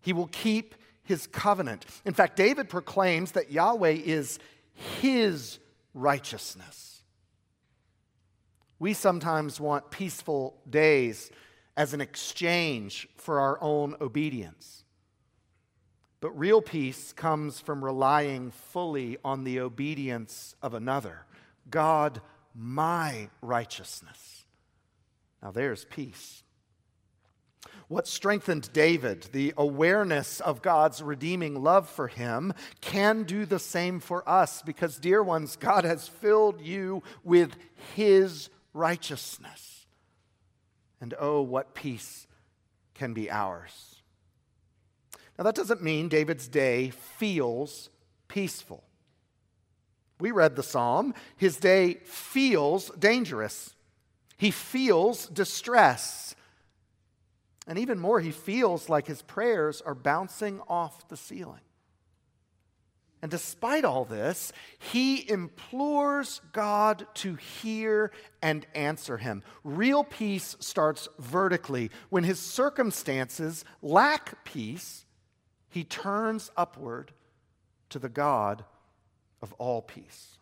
He 0.02 0.12
will 0.12 0.26
keep 0.26 0.74
his 1.04 1.26
covenant. 1.26 1.86
In 2.04 2.12
fact, 2.12 2.36
David 2.36 2.68
proclaims 2.68 3.32
that 3.32 3.50
Yahweh 3.50 3.96
is 4.04 4.38
his 5.00 5.58
righteousness. 5.94 6.89
We 8.80 8.94
sometimes 8.94 9.60
want 9.60 9.90
peaceful 9.90 10.56
days 10.68 11.30
as 11.76 11.94
an 11.94 12.00
exchange 12.00 13.06
for 13.16 13.38
our 13.38 13.62
own 13.62 13.94
obedience. 14.00 14.84
But 16.20 16.38
real 16.38 16.62
peace 16.62 17.12
comes 17.12 17.60
from 17.60 17.84
relying 17.84 18.50
fully 18.50 19.18
on 19.24 19.44
the 19.44 19.60
obedience 19.60 20.54
of 20.62 20.74
another 20.74 21.26
God, 21.70 22.20
my 22.54 23.28
righteousness. 23.42 24.46
Now 25.42 25.50
there's 25.50 25.84
peace. 25.84 26.42
What 27.88 28.06
strengthened 28.06 28.72
David, 28.72 29.28
the 29.32 29.52
awareness 29.56 30.40
of 30.40 30.62
God's 30.62 31.02
redeeming 31.02 31.62
love 31.62 31.88
for 31.88 32.08
him, 32.08 32.54
can 32.80 33.24
do 33.24 33.44
the 33.44 33.58
same 33.58 34.00
for 34.00 34.26
us 34.28 34.62
because, 34.62 34.96
dear 34.96 35.22
ones, 35.22 35.56
God 35.56 35.84
has 35.84 36.08
filled 36.08 36.60
you 36.60 37.02
with 37.24 37.56
his 37.94 38.48
righteousness. 38.72 39.86
And 41.00 41.14
oh, 41.18 41.42
what 41.42 41.74
peace 41.74 42.26
can 42.94 43.14
be 43.14 43.30
ours. 43.30 43.96
Now, 45.38 45.44
that 45.44 45.54
doesn't 45.54 45.82
mean 45.82 46.08
David's 46.08 46.48
day 46.48 46.90
feels 46.90 47.88
peaceful. 48.28 48.84
We 50.20 50.32
read 50.32 50.54
the 50.54 50.62
psalm. 50.62 51.14
His 51.36 51.56
day 51.56 51.94
feels 52.04 52.90
dangerous. 52.98 53.74
He 54.36 54.50
feels 54.50 55.26
distress. 55.28 56.34
And 57.66 57.78
even 57.78 57.98
more, 57.98 58.20
he 58.20 58.32
feels 58.32 58.90
like 58.90 59.06
his 59.06 59.22
prayers 59.22 59.80
are 59.80 59.94
bouncing 59.94 60.60
off 60.68 61.08
the 61.08 61.16
ceiling. 61.16 61.60
And 63.22 63.30
despite 63.30 63.84
all 63.84 64.04
this, 64.04 64.52
he 64.78 65.28
implores 65.28 66.40
God 66.52 67.06
to 67.16 67.34
hear 67.34 68.12
and 68.40 68.66
answer 68.74 69.18
him. 69.18 69.42
Real 69.62 70.04
peace 70.04 70.56
starts 70.58 71.08
vertically. 71.18 71.90
When 72.08 72.24
his 72.24 72.40
circumstances 72.40 73.64
lack 73.82 74.44
peace, 74.44 75.04
he 75.68 75.84
turns 75.84 76.50
upward 76.56 77.12
to 77.90 77.98
the 77.98 78.08
God 78.08 78.64
of 79.42 79.52
all 79.54 79.82
peace. 79.82 80.38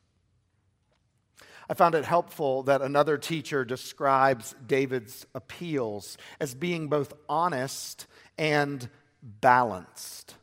I 1.71 1.75
found 1.75 1.95
it 1.95 2.05
helpful 2.05 2.63
that 2.63 2.81
another 2.81 3.19
teacher 3.19 3.65
describes 3.65 4.55
David's 4.67 5.27
appeals 5.35 6.17
as 6.41 6.55
being 6.55 6.89
both 6.89 7.13
honest 7.29 8.07
and 8.39 8.89
balanced. 9.23 10.37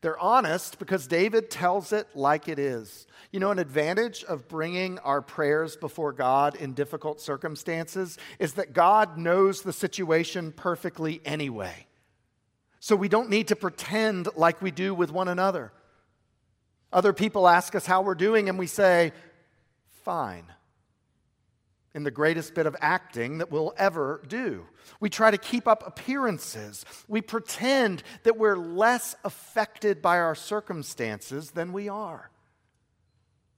They're 0.00 0.18
honest 0.18 0.78
because 0.78 1.06
David 1.06 1.50
tells 1.50 1.92
it 1.92 2.06
like 2.14 2.48
it 2.48 2.58
is. 2.58 3.06
You 3.32 3.40
know, 3.40 3.50
an 3.50 3.58
advantage 3.58 4.24
of 4.24 4.48
bringing 4.48 4.98
our 5.00 5.20
prayers 5.20 5.76
before 5.76 6.12
God 6.12 6.54
in 6.54 6.72
difficult 6.72 7.20
circumstances 7.20 8.16
is 8.38 8.54
that 8.54 8.72
God 8.72 9.18
knows 9.18 9.62
the 9.62 9.72
situation 9.72 10.52
perfectly 10.52 11.20
anyway. 11.24 11.86
So 12.80 12.94
we 12.94 13.08
don't 13.08 13.28
need 13.28 13.48
to 13.48 13.56
pretend 13.56 14.28
like 14.36 14.62
we 14.62 14.70
do 14.70 14.94
with 14.94 15.10
one 15.10 15.28
another. 15.28 15.72
Other 16.92 17.12
people 17.12 17.48
ask 17.48 17.74
us 17.74 17.84
how 17.84 18.02
we're 18.02 18.14
doing, 18.14 18.48
and 18.48 18.58
we 18.58 18.66
say, 18.66 19.12
fine, 20.04 20.44
in 21.94 22.04
the 22.04 22.10
greatest 22.10 22.54
bit 22.54 22.66
of 22.66 22.76
acting 22.80 23.38
that 23.38 23.50
we'll 23.50 23.72
ever 23.76 24.22
do. 24.28 24.66
We 25.00 25.10
try 25.10 25.30
to 25.30 25.38
keep 25.38 25.66
up 25.66 25.86
appearances. 25.86 26.84
We 27.08 27.20
pretend 27.22 28.02
that 28.24 28.36
we're 28.36 28.56
less 28.56 29.16
affected 29.24 30.02
by 30.02 30.18
our 30.18 30.34
circumstances 30.34 31.50
than 31.52 31.72
we 31.72 31.88
are. 31.88 32.30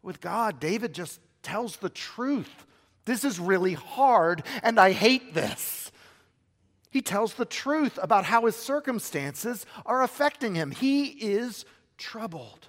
With 0.02 0.20
God, 0.20 0.60
David 0.60 0.94
just 0.94 1.20
tells 1.42 1.76
the 1.76 1.90
truth. 1.90 2.66
This 3.04 3.24
is 3.24 3.40
really 3.40 3.74
hard, 3.74 4.42
and 4.62 4.78
I 4.78 4.92
hate 4.92 5.34
this. 5.34 5.90
He 6.90 7.02
tells 7.02 7.34
the 7.34 7.44
truth 7.44 7.98
about 8.02 8.24
how 8.24 8.46
his 8.46 8.56
circumstances 8.56 9.66
are 9.86 10.02
affecting 10.02 10.54
him. 10.54 10.70
He 10.70 11.06
is 11.06 11.64
troubled. 11.98 12.68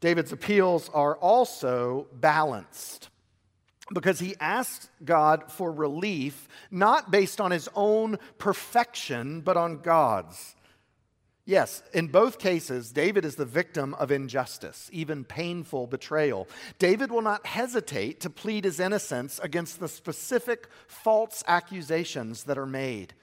David's 0.00 0.32
appeals 0.32 0.88
are 0.94 1.16
also 1.16 2.06
balanced 2.12 3.08
because 3.92 4.18
he 4.18 4.36
asks 4.40 4.88
God 5.04 5.50
for 5.50 5.72
relief, 5.72 6.48
not 6.70 7.10
based 7.10 7.40
on 7.40 7.50
his 7.50 7.68
own 7.74 8.18
perfection, 8.38 9.40
but 9.40 9.56
on 9.56 9.78
God's. 9.78 10.54
Yes, 11.48 11.82
in 11.94 12.08
both 12.08 12.38
cases, 12.38 12.92
David 12.92 13.24
is 13.24 13.36
the 13.36 13.46
victim 13.46 13.94
of 13.94 14.10
injustice, 14.10 14.90
even 14.92 15.24
painful 15.24 15.86
betrayal. 15.86 16.46
David 16.78 17.10
will 17.10 17.22
not 17.22 17.46
hesitate 17.46 18.20
to 18.20 18.28
plead 18.28 18.64
his 18.64 18.78
innocence 18.78 19.40
against 19.42 19.80
the 19.80 19.88
specific 19.88 20.68
false 20.86 21.42
accusations 21.48 22.44
that 22.44 22.58
are 22.58 22.66
made. 22.66 23.14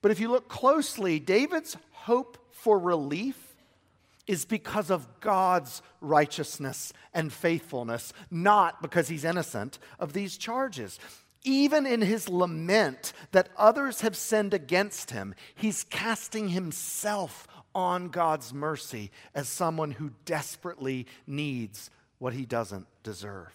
But 0.00 0.10
if 0.10 0.20
you 0.20 0.30
look 0.30 0.48
closely, 0.48 1.20
David's 1.20 1.76
hope 1.92 2.38
for 2.50 2.78
relief 2.78 3.49
is 4.30 4.44
because 4.44 4.90
of 4.90 5.08
God's 5.18 5.82
righteousness 6.00 6.92
and 7.12 7.32
faithfulness, 7.32 8.12
not 8.30 8.80
because 8.80 9.08
he's 9.08 9.24
innocent 9.24 9.80
of 9.98 10.12
these 10.12 10.36
charges. 10.36 11.00
Even 11.42 11.84
in 11.84 12.00
his 12.00 12.28
lament 12.28 13.12
that 13.32 13.48
others 13.56 14.02
have 14.02 14.16
sinned 14.16 14.54
against 14.54 15.10
him, 15.10 15.34
he's 15.56 15.82
casting 15.82 16.50
himself 16.50 17.48
on 17.74 18.08
God's 18.08 18.54
mercy 18.54 19.10
as 19.34 19.48
someone 19.48 19.90
who 19.90 20.12
desperately 20.24 21.08
needs 21.26 21.90
what 22.18 22.32
he 22.32 22.46
doesn't 22.46 22.86
deserve. 23.02 23.48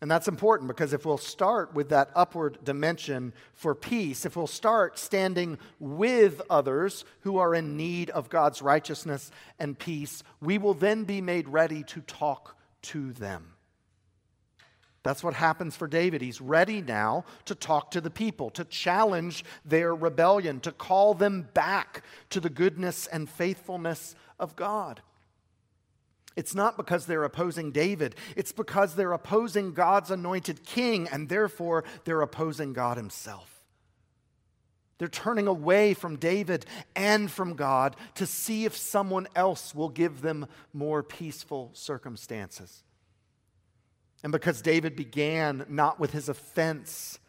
And 0.00 0.08
that's 0.08 0.28
important 0.28 0.68
because 0.68 0.92
if 0.92 1.04
we'll 1.04 1.18
start 1.18 1.74
with 1.74 1.88
that 1.88 2.10
upward 2.14 2.58
dimension 2.62 3.32
for 3.52 3.74
peace, 3.74 4.24
if 4.24 4.36
we'll 4.36 4.46
start 4.46 4.96
standing 4.96 5.58
with 5.80 6.40
others 6.48 7.04
who 7.20 7.38
are 7.38 7.54
in 7.54 7.76
need 7.76 8.10
of 8.10 8.28
God's 8.28 8.62
righteousness 8.62 9.32
and 9.58 9.76
peace, 9.76 10.22
we 10.40 10.56
will 10.56 10.74
then 10.74 11.02
be 11.02 11.20
made 11.20 11.48
ready 11.48 11.82
to 11.84 12.00
talk 12.02 12.56
to 12.82 13.12
them. 13.12 13.54
That's 15.02 15.24
what 15.24 15.34
happens 15.34 15.74
for 15.74 15.88
David. 15.88 16.20
He's 16.20 16.40
ready 16.40 16.80
now 16.80 17.24
to 17.46 17.54
talk 17.54 17.92
to 17.92 18.00
the 18.00 18.10
people, 18.10 18.50
to 18.50 18.64
challenge 18.64 19.44
their 19.64 19.94
rebellion, 19.94 20.60
to 20.60 20.70
call 20.72 21.14
them 21.14 21.48
back 21.54 22.04
to 22.30 22.40
the 22.40 22.50
goodness 22.50 23.06
and 23.08 23.28
faithfulness 23.28 24.14
of 24.38 24.54
God. 24.54 25.00
It's 26.36 26.54
not 26.54 26.76
because 26.76 27.06
they're 27.06 27.24
opposing 27.24 27.72
David, 27.72 28.14
it's 28.36 28.52
because 28.52 28.94
they're 28.94 29.12
opposing 29.12 29.72
God's 29.72 30.10
anointed 30.10 30.64
king, 30.64 31.08
and 31.08 31.28
therefore 31.28 31.84
they're 32.04 32.22
opposing 32.22 32.72
God 32.72 32.96
himself. 32.96 33.58
They're 34.98 35.08
turning 35.08 35.46
away 35.46 35.94
from 35.94 36.16
David 36.16 36.66
and 36.96 37.30
from 37.30 37.54
God 37.54 37.94
to 38.16 38.26
see 38.26 38.64
if 38.64 38.76
someone 38.76 39.28
else 39.36 39.74
will 39.74 39.88
give 39.88 40.22
them 40.22 40.46
more 40.72 41.04
peaceful 41.04 41.70
circumstances. 41.72 42.82
And 44.24 44.32
because 44.32 44.60
David 44.60 44.96
began 44.96 45.64
not 45.68 46.00
with 46.00 46.10
his 46.12 46.28
offense, 46.28 47.20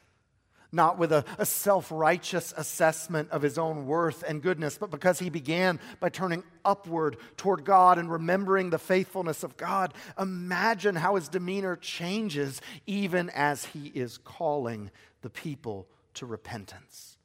not 0.71 0.97
with 0.97 1.11
a, 1.11 1.25
a 1.37 1.45
self 1.45 1.91
righteous 1.91 2.53
assessment 2.55 3.29
of 3.31 3.41
his 3.41 3.57
own 3.57 3.85
worth 3.85 4.23
and 4.23 4.41
goodness, 4.41 4.77
but 4.77 4.91
because 4.91 5.19
he 5.19 5.29
began 5.29 5.79
by 5.99 6.09
turning 6.09 6.43
upward 6.63 7.17
toward 7.37 7.65
God 7.65 7.97
and 7.97 8.11
remembering 8.11 8.69
the 8.69 8.77
faithfulness 8.77 9.43
of 9.43 9.57
God. 9.57 9.93
Imagine 10.19 10.95
how 10.95 11.15
his 11.15 11.29
demeanor 11.29 11.75
changes 11.75 12.61
even 12.85 13.29
as 13.31 13.65
he 13.65 13.87
is 13.87 14.17
calling 14.17 14.91
the 15.21 15.29
people 15.29 15.87
to 16.15 16.25
repentance. 16.25 17.17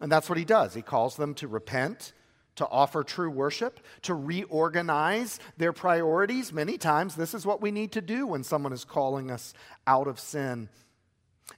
And 0.00 0.12
that's 0.12 0.28
what 0.28 0.38
he 0.38 0.44
does. 0.44 0.74
He 0.74 0.82
calls 0.82 1.16
them 1.16 1.32
to 1.34 1.48
repent, 1.48 2.12
to 2.56 2.68
offer 2.68 3.02
true 3.02 3.30
worship, 3.30 3.80
to 4.02 4.14
reorganize 4.14 5.40
their 5.56 5.72
priorities. 5.72 6.52
Many 6.52 6.76
times, 6.76 7.14
this 7.14 7.32
is 7.32 7.46
what 7.46 7.62
we 7.62 7.70
need 7.70 7.92
to 7.92 8.02
do 8.02 8.26
when 8.26 8.44
someone 8.44 8.74
is 8.74 8.84
calling 8.84 9.30
us 9.30 9.54
out 9.86 10.06
of 10.06 10.20
sin 10.20 10.68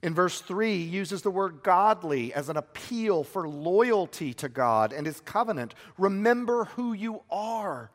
in 0.03 0.15
verse 0.15 0.41
3, 0.41 0.79
he 0.79 0.85
uses 0.85 1.23
the 1.23 1.31
word 1.31 1.63
godly 1.63 2.33
as 2.33 2.49
an 2.49 2.57
appeal 2.57 3.25
for 3.25 3.49
loyalty 3.49 4.33
to 4.35 4.49
God 4.49 4.93
and 4.93 5.07
his 5.07 5.21
covenant. 5.21 5.75
Remember 5.97 6.67
who 6.67 6.93
you 6.93 7.23
are. 7.31 7.91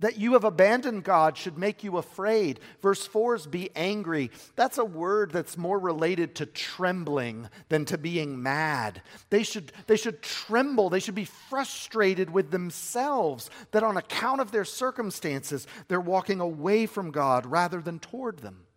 That 0.00 0.16
you 0.16 0.34
have 0.34 0.44
abandoned 0.44 1.02
God 1.02 1.36
should 1.36 1.58
make 1.58 1.82
you 1.82 1.96
afraid. 1.96 2.60
Verse 2.80 3.04
4 3.04 3.34
is 3.34 3.46
be 3.48 3.70
angry. 3.74 4.30
That's 4.54 4.78
a 4.78 4.84
word 4.84 5.32
that's 5.32 5.58
more 5.58 5.78
related 5.78 6.36
to 6.36 6.46
trembling 6.46 7.48
than 7.68 7.84
to 7.86 7.98
being 7.98 8.40
mad. 8.40 9.02
They 9.30 9.42
should, 9.42 9.72
they 9.88 9.96
should 9.96 10.22
tremble. 10.22 10.88
They 10.88 11.00
should 11.00 11.16
be 11.16 11.24
frustrated 11.24 12.30
with 12.30 12.52
themselves 12.52 13.50
that 13.72 13.82
on 13.82 13.96
account 13.96 14.40
of 14.40 14.52
their 14.52 14.64
circumstances, 14.64 15.66
they're 15.88 16.00
walking 16.00 16.38
away 16.40 16.86
from 16.86 17.10
God 17.10 17.44
rather 17.44 17.80
than 17.80 17.98
toward 17.98 18.38
them. 18.38 18.67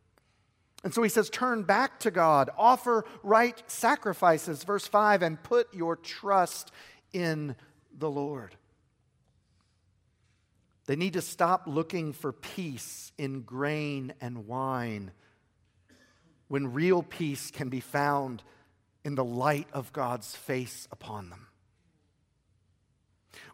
And 0.84 0.94
so 0.94 1.04
he 1.04 1.10
says, 1.10 1.30
Turn 1.30 1.64
back 1.64 2.00
to 2.00 2.12
God, 2.12 2.50
offer 2.58 3.06
right 3.24 3.62
sacrifices, 3.68 4.64
verse 4.64 4.88
5, 4.88 5.22
and 5.22 5.42
put 5.42 5.74
your 5.74 5.96
trust 5.96 6.72
in 7.14 7.56
the 7.98 8.10
Lord. 8.10 8.56
They 10.88 10.96
need 10.96 11.14
to 11.14 11.22
stop 11.22 11.64
looking 11.68 12.14
for 12.14 12.32
peace 12.32 13.12
in 13.18 13.42
grain 13.42 14.14
and 14.20 14.48
wine 14.48 15.12
when 16.48 16.74
real 16.74 17.04
peace 17.04 17.52
can 17.52 17.70
be 17.70 17.80
found 17.80 18.44
in 19.06 19.16
the 19.16 19.24
light 19.24 19.68
of 19.72 19.94
God's 19.94 20.36
face 20.36 20.88
upon 20.92 21.30
them. 21.30 21.48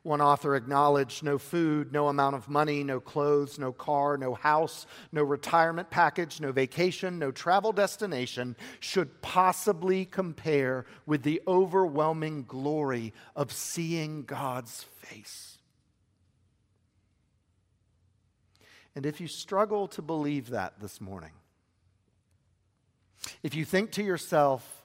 One 0.04 0.22
author 0.22 0.56
acknowledged 0.56 1.24
no 1.24 1.38
food, 1.38 1.92
no 1.92 2.08
amount 2.08 2.36
of 2.36 2.50
money, 2.50 2.84
no 2.84 3.00
clothes, 3.00 3.60
no 3.60 3.72
car, 3.72 4.18
no 4.18 4.34
house, 4.34 4.86
no 5.12 5.24
retirement 5.24 5.90
package, 5.90 6.40
no 6.40 6.52
vacation, 6.52 7.20
no 7.20 7.32
travel 7.32 7.74
destination 7.74 8.56
should 8.80 9.22
possibly 9.22 10.06
compare 10.06 10.86
with 11.06 11.24
the 11.24 11.42
overwhelming 11.48 12.44
glory 12.44 13.14
of 13.36 13.52
seeing 13.52 14.24
God's 14.24 14.84
face. 14.84 15.58
And 18.96 19.06
if 19.06 19.22
you 19.22 19.28
struggle 19.28 19.88
to 19.90 20.02
believe 20.02 20.50
that 20.50 20.80
this 20.80 21.00
morning, 21.00 21.34
if 23.44 23.54
you 23.54 23.64
think 23.64 23.92
to 23.92 24.04
yourself, 24.04 24.77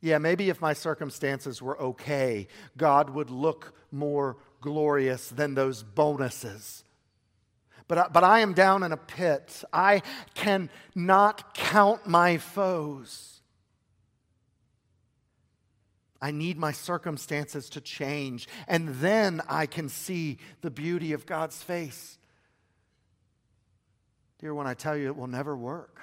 yeah, 0.00 0.18
maybe 0.18 0.48
if 0.48 0.60
my 0.60 0.72
circumstances 0.72 1.60
were 1.60 1.80
okay, 1.80 2.48
God 2.76 3.10
would 3.10 3.30
look 3.30 3.74
more 3.90 4.38
glorious 4.60 5.28
than 5.28 5.54
those 5.54 5.82
bonuses. 5.82 6.84
But 7.86 7.98
I, 7.98 8.08
but 8.08 8.24
I 8.24 8.40
am 8.40 8.54
down 8.54 8.82
in 8.82 8.92
a 8.92 8.96
pit. 8.96 9.64
I 9.72 10.02
cannot 10.34 11.54
count 11.54 12.06
my 12.06 12.38
foes. 12.38 13.40
I 16.22 16.30
need 16.30 16.58
my 16.58 16.72
circumstances 16.72 17.68
to 17.70 17.80
change, 17.80 18.46
and 18.68 18.90
then 18.96 19.40
I 19.48 19.66
can 19.66 19.88
see 19.88 20.38
the 20.60 20.70
beauty 20.70 21.12
of 21.12 21.26
God's 21.26 21.62
face. 21.62 22.18
Dear 24.38 24.54
one, 24.54 24.66
I 24.66 24.74
tell 24.74 24.96
you, 24.96 25.06
it 25.06 25.16
will 25.16 25.26
never 25.26 25.56
work. 25.56 26.00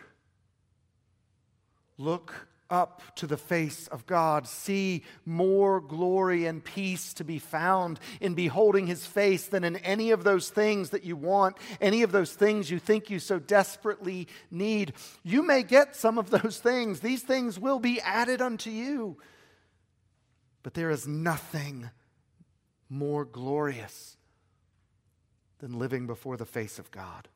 Look 1.98 2.48
up 2.70 3.02
to 3.16 3.28
the 3.28 3.38
face 3.38 3.88
of 3.88 4.06
God. 4.06 4.48
See 4.48 5.04
more 5.26 5.80
glory 5.80 6.46
and 6.46 6.64
peace 6.64 7.14
to 7.14 7.24
be 7.24 7.40
found 7.40 8.00
in 8.20 8.34
beholding 8.34 8.88
his 8.88 9.06
face 9.06 9.48
than 9.48 9.64
in 9.64 9.78
any 9.78 10.12
of 10.12 10.24
those 10.24 10.50
things 10.50 10.90
that 10.92 11.04
you 11.04 11.16
want, 11.16 11.58
any 11.82 12.04
of 12.04 12.12
those 12.12 12.34
things 12.34 12.70
you 12.70 12.80
think 12.80 13.10
you 13.10 13.20
so 13.20 13.40
desperately 13.40 14.28
need. 14.52 14.94
You 15.24 15.44
may 15.44 15.64
get 15.64 15.96
some 15.96 16.18
of 16.18 16.30
those 16.30 16.60
things, 16.60 17.00
these 17.00 17.24
things 17.24 17.60
will 17.60 17.80
be 17.80 18.02
added 18.02 18.42
unto 18.42 18.70
you. 18.70 19.18
But 20.64 20.74
there 20.74 20.90
is 20.90 21.08
nothing 21.08 21.90
more 22.90 23.26
glorious 23.26 24.18
than 25.60 25.80
living 25.80 26.08
before 26.08 26.38
the 26.38 26.46
face 26.46 26.80
of 26.80 26.92
God. 26.92 27.28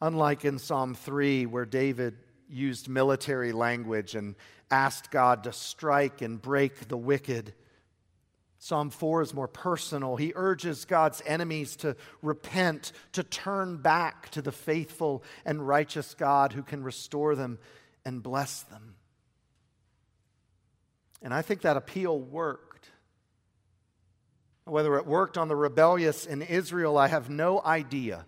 Unlike 0.00 0.44
in 0.44 0.58
Psalm 0.58 0.94
3, 0.94 1.46
where 1.46 1.64
David 1.64 2.16
used 2.48 2.88
military 2.88 3.52
language 3.52 4.14
and 4.14 4.34
asked 4.70 5.10
God 5.10 5.44
to 5.44 5.52
strike 5.52 6.22
and 6.22 6.40
break 6.40 6.88
the 6.88 6.96
wicked. 6.96 7.54
Psalm 8.58 8.90
4 8.90 9.22
is 9.22 9.34
more 9.34 9.48
personal. 9.48 10.16
He 10.16 10.32
urges 10.34 10.84
God's 10.84 11.22
enemies 11.24 11.76
to 11.76 11.96
repent, 12.22 12.92
to 13.12 13.22
turn 13.22 13.76
back 13.76 14.30
to 14.30 14.42
the 14.42 14.52
faithful 14.52 15.22
and 15.44 15.66
righteous 15.66 16.14
God 16.14 16.52
who 16.52 16.62
can 16.62 16.82
restore 16.82 17.36
them 17.36 17.58
and 18.04 18.22
bless 18.22 18.62
them. 18.62 18.96
And 21.22 21.32
I 21.32 21.42
think 21.42 21.62
that 21.62 21.76
appeal 21.76 22.18
worked. 22.18 22.90
Whether 24.64 24.96
it 24.96 25.06
worked 25.06 25.38
on 25.38 25.48
the 25.48 25.56
rebellious 25.56 26.26
in 26.26 26.42
Israel, 26.42 26.98
I 26.98 27.08
have 27.08 27.30
no 27.30 27.62
idea. 27.62 28.26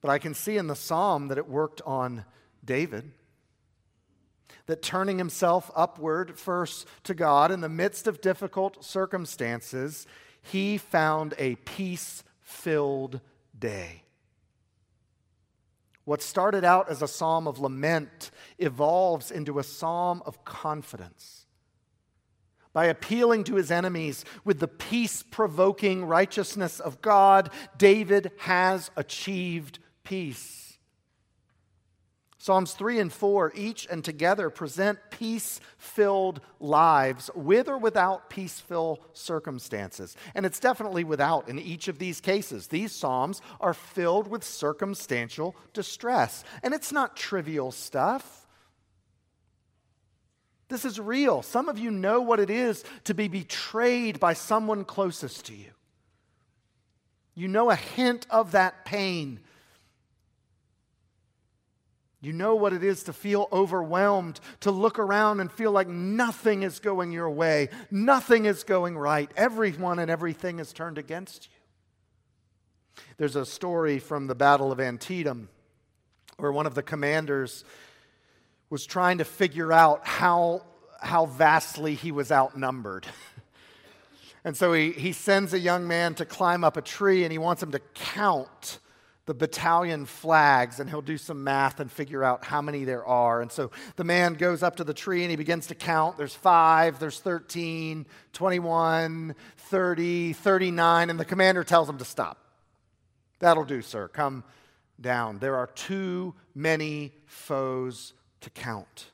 But 0.00 0.10
I 0.10 0.18
can 0.18 0.34
see 0.34 0.56
in 0.56 0.66
the 0.66 0.76
psalm 0.76 1.28
that 1.28 1.38
it 1.38 1.48
worked 1.48 1.82
on 1.84 2.24
David. 2.66 3.12
That 4.66 4.82
turning 4.82 5.18
himself 5.18 5.70
upward 5.76 6.38
first 6.38 6.86
to 7.04 7.14
God 7.14 7.52
in 7.52 7.60
the 7.60 7.68
midst 7.68 8.06
of 8.06 8.20
difficult 8.20 8.84
circumstances, 8.84 10.06
he 10.42 10.76
found 10.76 11.34
a 11.38 11.54
peace 11.56 12.24
filled 12.40 13.20
day. 13.56 14.02
What 16.04 16.22
started 16.22 16.64
out 16.64 16.88
as 16.88 17.02
a 17.02 17.08
psalm 17.08 17.48
of 17.48 17.58
lament 17.58 18.30
evolves 18.58 19.30
into 19.30 19.58
a 19.58 19.64
psalm 19.64 20.22
of 20.24 20.44
confidence. 20.44 21.46
By 22.72 22.86
appealing 22.86 23.44
to 23.44 23.56
his 23.56 23.70
enemies 23.70 24.24
with 24.44 24.60
the 24.60 24.68
peace 24.68 25.22
provoking 25.22 26.04
righteousness 26.04 26.78
of 26.78 27.00
God, 27.02 27.50
David 27.78 28.30
has 28.38 28.90
achieved 28.96 29.78
peace. 30.04 30.65
Psalms 32.46 32.74
3 32.74 33.00
and 33.00 33.12
4, 33.12 33.50
each 33.56 33.88
and 33.90 34.04
together, 34.04 34.50
present 34.50 35.00
peace 35.10 35.58
filled 35.78 36.40
lives 36.60 37.28
with 37.34 37.66
or 37.66 37.76
without 37.76 38.30
peaceful 38.30 39.00
circumstances. 39.14 40.16
And 40.32 40.46
it's 40.46 40.60
definitely 40.60 41.02
without 41.02 41.48
in 41.48 41.58
each 41.58 41.88
of 41.88 41.98
these 41.98 42.20
cases. 42.20 42.68
These 42.68 42.92
Psalms 42.92 43.42
are 43.60 43.74
filled 43.74 44.28
with 44.28 44.44
circumstantial 44.44 45.56
distress. 45.72 46.44
And 46.62 46.72
it's 46.72 46.92
not 46.92 47.16
trivial 47.16 47.72
stuff. 47.72 48.46
This 50.68 50.84
is 50.84 51.00
real. 51.00 51.42
Some 51.42 51.68
of 51.68 51.80
you 51.80 51.90
know 51.90 52.20
what 52.20 52.38
it 52.38 52.48
is 52.48 52.84
to 53.06 53.14
be 53.14 53.26
betrayed 53.26 54.20
by 54.20 54.34
someone 54.34 54.84
closest 54.84 55.46
to 55.46 55.52
you. 55.52 55.72
You 57.34 57.48
know 57.48 57.70
a 57.70 57.74
hint 57.74 58.24
of 58.30 58.52
that 58.52 58.84
pain 58.84 59.40
you 62.26 62.32
know 62.32 62.56
what 62.56 62.72
it 62.72 62.82
is 62.82 63.04
to 63.04 63.12
feel 63.12 63.48
overwhelmed, 63.52 64.40
to 64.60 64.72
look 64.72 64.98
around 64.98 65.38
and 65.38 65.50
feel 65.50 65.70
like 65.70 65.86
nothing 65.86 66.64
is 66.64 66.80
going 66.80 67.12
your 67.12 67.30
way, 67.30 67.68
nothing 67.88 68.46
is 68.46 68.64
going 68.64 68.98
right, 68.98 69.30
everyone 69.36 70.00
and 70.00 70.10
everything 70.10 70.58
is 70.58 70.72
turned 70.72 70.98
against 70.98 71.46
you. 71.46 73.02
There's 73.16 73.36
a 73.36 73.46
story 73.46 74.00
from 74.00 74.26
the 74.26 74.34
Battle 74.34 74.72
of 74.72 74.80
Antietam 74.80 75.48
where 76.36 76.50
one 76.50 76.66
of 76.66 76.74
the 76.74 76.82
commanders 76.82 77.64
was 78.70 78.84
trying 78.84 79.18
to 79.18 79.24
figure 79.24 79.72
out 79.72 80.04
how, 80.04 80.62
how 81.00 81.26
vastly 81.26 81.94
he 81.94 82.10
was 82.10 82.32
outnumbered. 82.32 83.06
and 84.44 84.56
so 84.56 84.72
he, 84.72 84.90
he 84.90 85.12
sends 85.12 85.54
a 85.54 85.60
young 85.60 85.86
man 85.86 86.14
to 86.16 86.24
climb 86.24 86.64
up 86.64 86.76
a 86.76 86.82
tree 86.82 87.22
and 87.22 87.30
he 87.30 87.38
wants 87.38 87.62
him 87.62 87.70
to 87.70 87.78
count 87.94 88.80
the 89.26 89.34
battalion 89.34 90.06
flags 90.06 90.78
and 90.80 90.88
he'll 90.88 91.02
do 91.02 91.18
some 91.18 91.42
math 91.42 91.80
and 91.80 91.90
figure 91.90 92.22
out 92.22 92.44
how 92.44 92.62
many 92.62 92.84
there 92.84 93.04
are. 93.04 93.42
And 93.42 93.50
so 93.50 93.72
the 93.96 94.04
man 94.04 94.34
goes 94.34 94.62
up 94.62 94.76
to 94.76 94.84
the 94.84 94.94
tree 94.94 95.22
and 95.22 95.30
he 95.30 95.36
begins 95.36 95.66
to 95.66 95.74
count. 95.74 96.16
There's 96.16 96.34
five, 96.34 97.00
there's 97.00 97.18
13, 97.20 98.06
21, 98.32 99.34
30, 99.56 100.32
39, 100.32 101.10
and 101.10 101.20
the 101.20 101.24
commander 101.24 101.64
tells 101.64 101.88
him 101.88 101.98
to 101.98 102.04
stop. 102.04 102.38
That'll 103.40 103.64
do, 103.64 103.82
sir. 103.82 104.08
Come 104.08 104.44
down. 105.00 105.38
There 105.38 105.56
are 105.56 105.66
too 105.66 106.34
many 106.54 107.12
foes 107.26 108.14
to 108.40 108.50
count. 108.50 109.10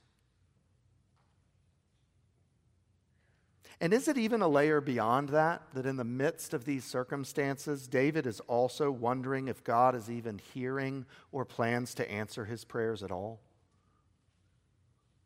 And 3.83 3.93
is 3.93 4.07
it 4.07 4.17
even 4.17 4.43
a 4.43 4.49
layer 4.49 4.81
beyond 4.81 5.31
that? 5.31 5.63
That 5.75 5.87
in 5.87 5.97
the 5.97 6.05
midst 6.05 6.55
of 6.55 6.65
these 6.65 6.85
circumstances, 6.85 7.89
David 7.89 8.29
is 8.29 8.39
also 8.39 8.93
wondering 8.93 9.49
if 9.49 9.65
God 9.65 9.97
is 9.97 10.09
even 10.09 10.41
hearing 10.55 11.05
or 11.33 11.45
plans 11.45 11.93
to 11.95 12.09
answer 12.09 12.45
his 12.45 12.65
prayers 12.65 13.03
at 13.03 13.11
all? 13.11 13.41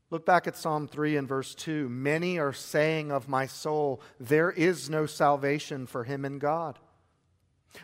Look 0.08 0.24
back 0.24 0.46
at 0.46 0.56
Psalm 0.56 0.88
3 0.88 1.18
and 1.18 1.28
verse 1.28 1.54
2. 1.54 1.90
Many 1.90 2.38
are 2.38 2.54
saying 2.54 3.12
of 3.12 3.28
my 3.28 3.46
soul, 3.46 4.00
there 4.18 4.52
is 4.52 4.88
no 4.88 5.04
salvation 5.04 5.86
for 5.86 6.04
him 6.04 6.24
in 6.24 6.38
God. 6.38 6.78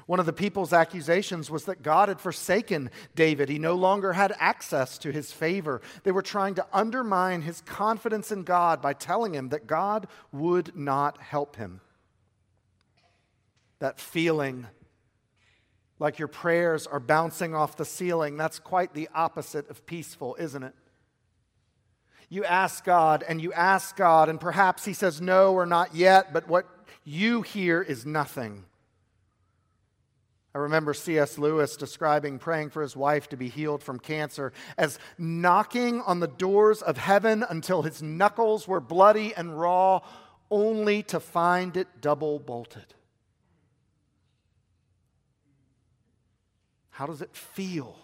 One 0.06 0.20
of 0.20 0.26
the 0.26 0.32
people's 0.32 0.72
accusations 0.72 1.50
was 1.50 1.64
that 1.64 1.82
God 1.82 2.08
had 2.08 2.20
forsaken 2.20 2.90
David. 3.14 3.48
He 3.48 3.58
no 3.58 3.74
longer 3.74 4.12
had 4.14 4.34
access 4.38 4.98
to 4.98 5.12
his 5.12 5.32
favor. 5.32 5.80
They 6.02 6.12
were 6.12 6.22
trying 6.22 6.54
to 6.54 6.66
undermine 6.72 7.42
his 7.42 7.60
confidence 7.62 8.32
in 8.32 8.42
God 8.42 8.80
by 8.80 8.94
telling 8.94 9.34
him 9.34 9.50
that 9.50 9.66
God 9.66 10.06
would 10.32 10.76
not 10.76 11.20
help 11.20 11.56
him. 11.56 11.80
That 13.80 14.00
feeling 14.00 14.66
like 15.98 16.18
your 16.18 16.28
prayers 16.28 16.86
are 16.86 17.00
bouncing 17.00 17.54
off 17.54 17.76
the 17.76 17.84
ceiling, 17.84 18.36
that's 18.36 18.58
quite 18.58 18.94
the 18.94 19.08
opposite 19.14 19.68
of 19.70 19.86
peaceful, 19.86 20.36
isn't 20.38 20.62
it? 20.62 20.74
You 22.28 22.44
ask 22.44 22.82
God 22.84 23.22
and 23.28 23.42
you 23.42 23.52
ask 23.52 23.94
God, 23.94 24.28
and 24.28 24.40
perhaps 24.40 24.84
He 24.84 24.94
says 24.94 25.20
no 25.20 25.52
or 25.52 25.66
not 25.66 25.94
yet, 25.94 26.32
but 26.32 26.48
what 26.48 26.66
you 27.04 27.42
hear 27.42 27.82
is 27.82 28.06
nothing. 28.06 28.64
I 30.54 30.58
remember 30.58 30.92
C.S. 30.92 31.38
Lewis 31.38 31.76
describing 31.76 32.38
praying 32.38 32.70
for 32.70 32.82
his 32.82 32.94
wife 32.94 33.28
to 33.30 33.36
be 33.36 33.48
healed 33.48 33.82
from 33.82 33.98
cancer 33.98 34.52
as 34.76 34.98
knocking 35.16 36.02
on 36.02 36.20
the 36.20 36.28
doors 36.28 36.82
of 36.82 36.98
heaven 36.98 37.42
until 37.48 37.82
his 37.82 38.02
knuckles 38.02 38.68
were 38.68 38.80
bloody 38.80 39.34
and 39.34 39.58
raw, 39.58 40.00
only 40.50 41.02
to 41.04 41.20
find 41.20 41.76
it 41.78 41.88
double 42.02 42.38
bolted. 42.38 42.94
How 46.90 47.06
does 47.06 47.22
it 47.22 47.34
feel 47.34 47.96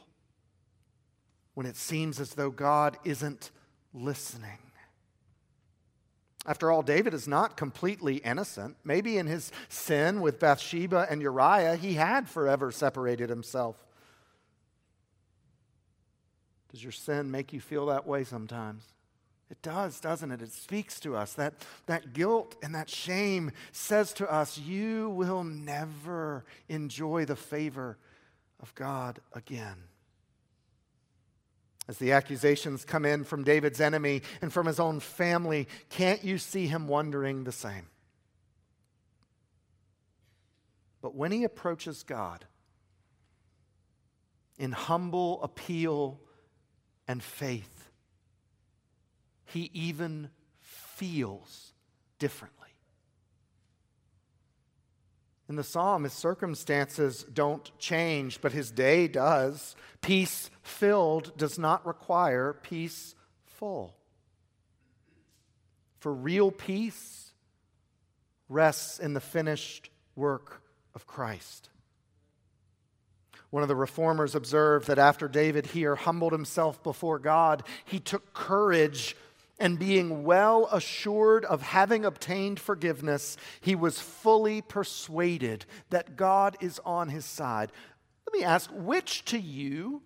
when 1.52 1.66
it 1.66 1.76
seems 1.76 2.18
as 2.18 2.30
though 2.30 2.50
God 2.50 2.96
isn't 3.04 3.50
listening? 3.92 4.58
After 6.48 6.72
all, 6.72 6.80
David 6.80 7.12
is 7.12 7.28
not 7.28 7.58
completely 7.58 8.16
innocent. 8.16 8.78
Maybe 8.82 9.18
in 9.18 9.26
his 9.26 9.52
sin 9.68 10.22
with 10.22 10.38
Bathsheba 10.40 11.06
and 11.11 11.20
Uriah, 11.20 11.76
he 11.76 11.92
had 11.92 12.26
forever 12.26 12.72
separated 12.72 13.28
himself. 13.28 13.76
Does 16.72 16.82
your 16.82 16.92
sin 16.92 17.30
make 17.30 17.52
you 17.52 17.61
feel 17.61 17.84
that 17.87 18.06
way 18.06 18.24
sometimes? 18.24 18.82
It 19.50 19.61
does, 19.61 20.00
doesn't 20.00 20.30
it? 20.30 20.40
It 20.40 20.52
speaks 20.52 20.98
to 21.00 21.16
us. 21.16 21.34
That, 21.34 21.52
that 21.84 22.14
guilt 22.14 22.56
and 22.62 22.74
that 22.74 22.88
shame 22.88 23.50
says 23.70 24.14
to 24.14 24.32
us, 24.32 24.56
You 24.56 25.11
will 25.11 25.44
never 25.44 26.46
enjoy 26.66 27.26
the 27.26 27.37
favor 27.37 27.98
of 28.58 28.74
God 28.74 29.20
again 29.34 29.76
as 31.88 31.96
the 31.96 32.12
accusations 32.12 32.85
come 32.85 33.07
in 33.07 33.24
from 33.24 33.44
David's 33.44 33.81
enemy 33.81 34.20
and 34.42 34.53
from 34.53 34.66
his 34.66 34.79
own 34.79 35.01
family, 35.01 35.66
can't 35.88 36.22
you 36.22 36.37
see 36.37 36.66
him 36.66 36.87
wondering 36.87 37.44
the 37.44 37.53
same? 37.53 37.87
But 41.01 41.14
when 41.14 41.33
he 41.33 41.44
approaches 41.44 42.03
God 42.03 42.44
in 44.59 44.72
humble 44.72 45.42
appeal 45.42 46.20
and 47.07 47.22
faith, 47.22 47.90
he 49.46 49.70
even 49.72 50.29
feels 50.61 51.72
different. 52.18 52.57
In 55.48 55.56
the 55.56 55.64
psalm, 55.64 56.04
his 56.04 56.12
circumstances 56.12 57.24
don't 57.32 57.70
change, 57.78 58.40
but 58.40 58.52
his 58.52 58.70
day 58.70 59.08
does. 59.08 59.74
Peace 60.02 60.50
filled 60.62 61.37
does 61.38 61.58
not 61.58 61.87
require 61.87 62.52
peace 62.62 63.14
full. 63.46 63.94
For 66.00 66.12
real 66.12 66.50
peace 66.50 67.32
rests 68.48 68.98
in 68.98 69.14
the 69.14 69.20
finished 69.20 69.90
work 70.14 70.62
of 70.94 71.06
Christ. 71.06 71.70
One 73.50 73.62
of 73.62 73.68
the 73.68 73.76
reformers 73.76 74.34
observed 74.34 74.88
that 74.88 74.98
after 74.98 75.26
David 75.26 75.66
here 75.66 75.96
humbled 75.96 76.32
himself 76.32 76.82
before 76.82 77.18
God, 77.18 77.62
he 77.87 77.98
took 77.98 78.34
courage 78.34 79.16
and 79.58 79.78
being 79.78 80.24
well 80.24 80.68
assured 80.72 81.44
of 81.44 81.62
having 81.62 82.04
obtained 82.04 82.60
forgiveness, 82.60 83.36
he 83.60 83.74
was 83.74 84.00
fully 84.00 84.62
persuaded 84.62 85.64
that 85.90 86.16
God 86.16 86.56
is 86.60 86.80
on 86.84 87.08
his 87.08 87.24
side. 87.24 87.72
Let 88.26 88.38
me 88.38 88.44
ask 88.44 88.70
which 88.72 89.24
to 89.26 89.38
you 89.38 90.02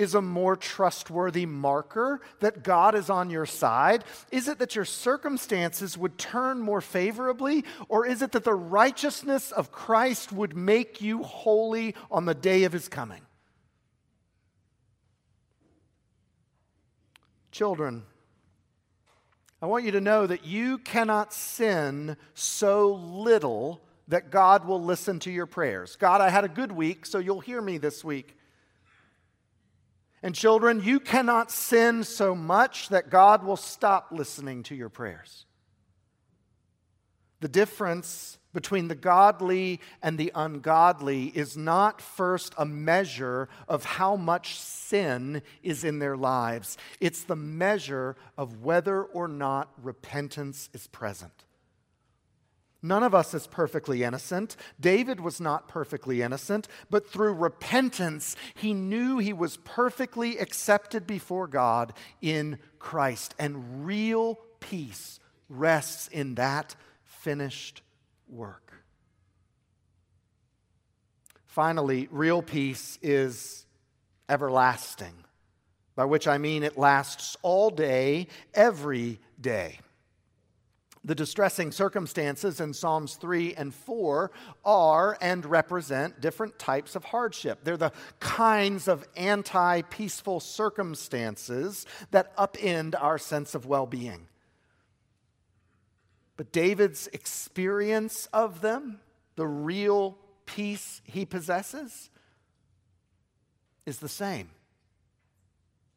is 0.00 0.14
a 0.14 0.22
more 0.22 0.56
trustworthy 0.56 1.44
marker 1.44 2.22
that 2.40 2.62
God 2.62 2.94
is 2.94 3.10
on 3.10 3.28
your 3.28 3.44
side? 3.44 4.02
Is 4.32 4.48
it 4.48 4.58
that 4.58 4.74
your 4.74 4.86
circumstances 4.86 5.98
would 5.98 6.16
turn 6.16 6.58
more 6.58 6.80
favorably, 6.80 7.66
or 7.86 8.06
is 8.06 8.22
it 8.22 8.32
that 8.32 8.44
the 8.44 8.54
righteousness 8.54 9.52
of 9.52 9.70
Christ 9.70 10.32
would 10.32 10.56
make 10.56 11.02
you 11.02 11.22
holy 11.22 11.94
on 12.10 12.24
the 12.24 12.34
day 12.34 12.64
of 12.64 12.72
his 12.72 12.88
coming? 12.88 13.20
Children, 17.50 18.04
I 19.62 19.66
want 19.66 19.84
you 19.84 19.90
to 19.92 20.00
know 20.00 20.26
that 20.26 20.46
you 20.46 20.78
cannot 20.78 21.34
sin 21.34 22.16
so 22.34 22.94
little 22.94 23.80
that 24.08 24.30
God 24.30 24.66
will 24.66 24.82
listen 24.82 25.18
to 25.20 25.30
your 25.30 25.46
prayers. 25.46 25.96
God, 25.96 26.20
I 26.20 26.30
had 26.30 26.44
a 26.44 26.48
good 26.48 26.72
week, 26.72 27.06
so 27.06 27.18
you'll 27.18 27.40
hear 27.40 27.60
me 27.60 27.78
this 27.78 28.02
week. 28.02 28.36
And 30.22 30.34
children, 30.34 30.82
you 30.82 30.98
cannot 30.98 31.50
sin 31.50 32.04
so 32.04 32.34
much 32.34 32.88
that 32.88 33.10
God 33.10 33.44
will 33.44 33.56
stop 33.56 34.08
listening 34.10 34.62
to 34.64 34.74
your 34.74 34.88
prayers. 34.88 35.46
The 37.40 37.48
difference 37.48 38.38
between 38.52 38.88
the 38.88 38.94
godly 38.94 39.80
and 40.02 40.18
the 40.18 40.32
ungodly 40.34 41.26
is 41.26 41.56
not 41.56 42.00
first 42.00 42.54
a 42.58 42.64
measure 42.64 43.48
of 43.68 43.84
how 43.84 44.16
much 44.16 44.58
sin 44.58 45.42
is 45.62 45.84
in 45.84 45.98
their 45.98 46.16
lives, 46.16 46.76
it's 47.00 47.22
the 47.24 47.36
measure 47.36 48.16
of 48.36 48.62
whether 48.62 49.02
or 49.02 49.28
not 49.28 49.70
repentance 49.82 50.68
is 50.72 50.86
present. 50.88 51.44
None 52.82 53.02
of 53.02 53.14
us 53.14 53.34
is 53.34 53.46
perfectly 53.46 54.02
innocent. 54.04 54.56
David 54.80 55.20
was 55.20 55.40
not 55.40 55.68
perfectly 55.68 56.22
innocent, 56.22 56.66
but 56.88 57.10
through 57.10 57.34
repentance, 57.34 58.36
he 58.54 58.72
knew 58.72 59.18
he 59.18 59.34
was 59.34 59.58
perfectly 59.58 60.38
accepted 60.38 61.06
before 61.06 61.46
God 61.46 61.92
in 62.22 62.58
Christ. 62.78 63.34
And 63.38 63.84
real 63.86 64.38
peace 64.60 65.20
rests 65.50 66.08
in 66.08 66.36
that 66.36 66.74
finished 67.04 67.82
work. 68.30 68.72
Finally, 71.46 72.08
real 72.10 72.42
peace 72.42 72.98
is 73.02 73.66
everlasting, 74.28 75.24
by 75.96 76.04
which 76.04 76.28
I 76.28 76.38
mean 76.38 76.62
it 76.62 76.78
lasts 76.78 77.36
all 77.42 77.70
day, 77.70 78.28
every 78.54 79.18
day. 79.40 79.80
The 81.02 81.14
distressing 81.14 81.72
circumstances 81.72 82.60
in 82.60 82.74
Psalms 82.74 83.16
3 83.16 83.54
and 83.54 83.74
4 83.74 84.30
are 84.64 85.16
and 85.20 85.46
represent 85.46 86.20
different 86.20 86.58
types 86.58 86.94
of 86.94 87.04
hardship. 87.04 87.60
They're 87.64 87.78
the 87.78 87.92
kinds 88.20 88.86
of 88.86 89.08
anti 89.16 89.80
peaceful 89.82 90.40
circumstances 90.40 91.86
that 92.10 92.36
upend 92.36 92.94
our 93.00 93.16
sense 93.16 93.54
of 93.54 93.64
well 93.64 93.86
being. 93.86 94.28
But 96.40 96.52
David's 96.52 97.06
experience 97.08 98.26
of 98.32 98.62
them, 98.62 99.00
the 99.36 99.46
real 99.46 100.16
peace 100.46 101.02
he 101.04 101.26
possesses, 101.26 102.08
is 103.84 103.98
the 103.98 104.08
same. 104.08 104.48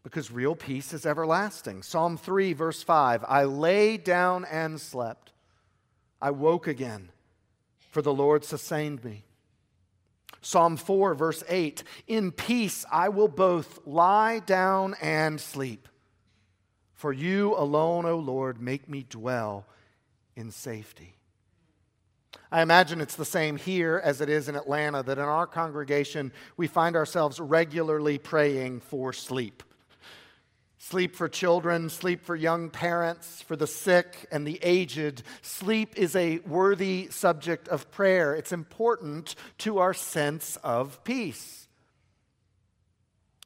Because 0.03 0.31
real 0.31 0.53
peace 0.53 0.91
is 0.91 1.05
everlasting. 1.05 1.81
Psalm 1.81 2.17
3, 2.17 2.51
verse 2.51 2.83
5 2.83 3.23
I 3.25 3.45
lay 3.45 3.95
down 3.95 4.43
and 4.43 4.81
slept. 4.81 5.31
I 6.21 6.31
woke 6.31 6.67
again, 6.67 7.07
for 7.89 8.01
the 8.01 8.13
Lord 8.13 8.43
sustained 8.43 9.01
me. 9.05 9.23
Psalm 10.41 10.75
4, 10.75 11.15
verse 11.15 11.45
8 11.47 11.83
In 12.05 12.33
peace 12.33 12.85
I 12.91 13.07
will 13.07 13.29
both 13.29 13.79
lie 13.85 14.39
down 14.39 14.97
and 15.01 15.39
sleep. 15.39 15.87
For 16.91 17.13
you 17.13 17.55
alone, 17.55 18.05
O 18.05 18.17
Lord, 18.17 18.59
make 18.61 18.89
me 18.89 19.05
dwell 19.09 19.67
in 20.35 20.51
safety. 20.51 21.15
I 22.51 22.61
imagine 22.61 23.01
it's 23.01 23.15
the 23.15 23.25
same 23.25 23.57
here 23.57 23.99
as 24.03 24.21
it 24.21 24.29
is 24.29 24.47
in 24.47 24.55
Atlanta, 24.55 25.03
that 25.03 25.17
in 25.17 25.23
our 25.23 25.47
congregation 25.47 26.31
we 26.57 26.67
find 26.67 26.95
ourselves 26.95 27.39
regularly 27.39 28.17
praying 28.17 28.81
for 28.81 29.13
sleep. 29.13 29.63
Sleep 30.77 31.15
for 31.15 31.29
children, 31.29 31.89
sleep 31.89 32.25
for 32.25 32.35
young 32.35 32.69
parents, 32.69 33.41
for 33.41 33.55
the 33.55 33.67
sick 33.67 34.27
and 34.31 34.45
the 34.45 34.59
aged. 34.61 35.23
Sleep 35.41 35.97
is 35.97 36.15
a 36.15 36.39
worthy 36.39 37.07
subject 37.09 37.69
of 37.69 37.89
prayer. 37.89 38.35
It's 38.35 38.51
important 38.51 39.35
to 39.59 39.77
our 39.77 39.93
sense 39.93 40.57
of 40.57 41.01
peace. 41.03 41.67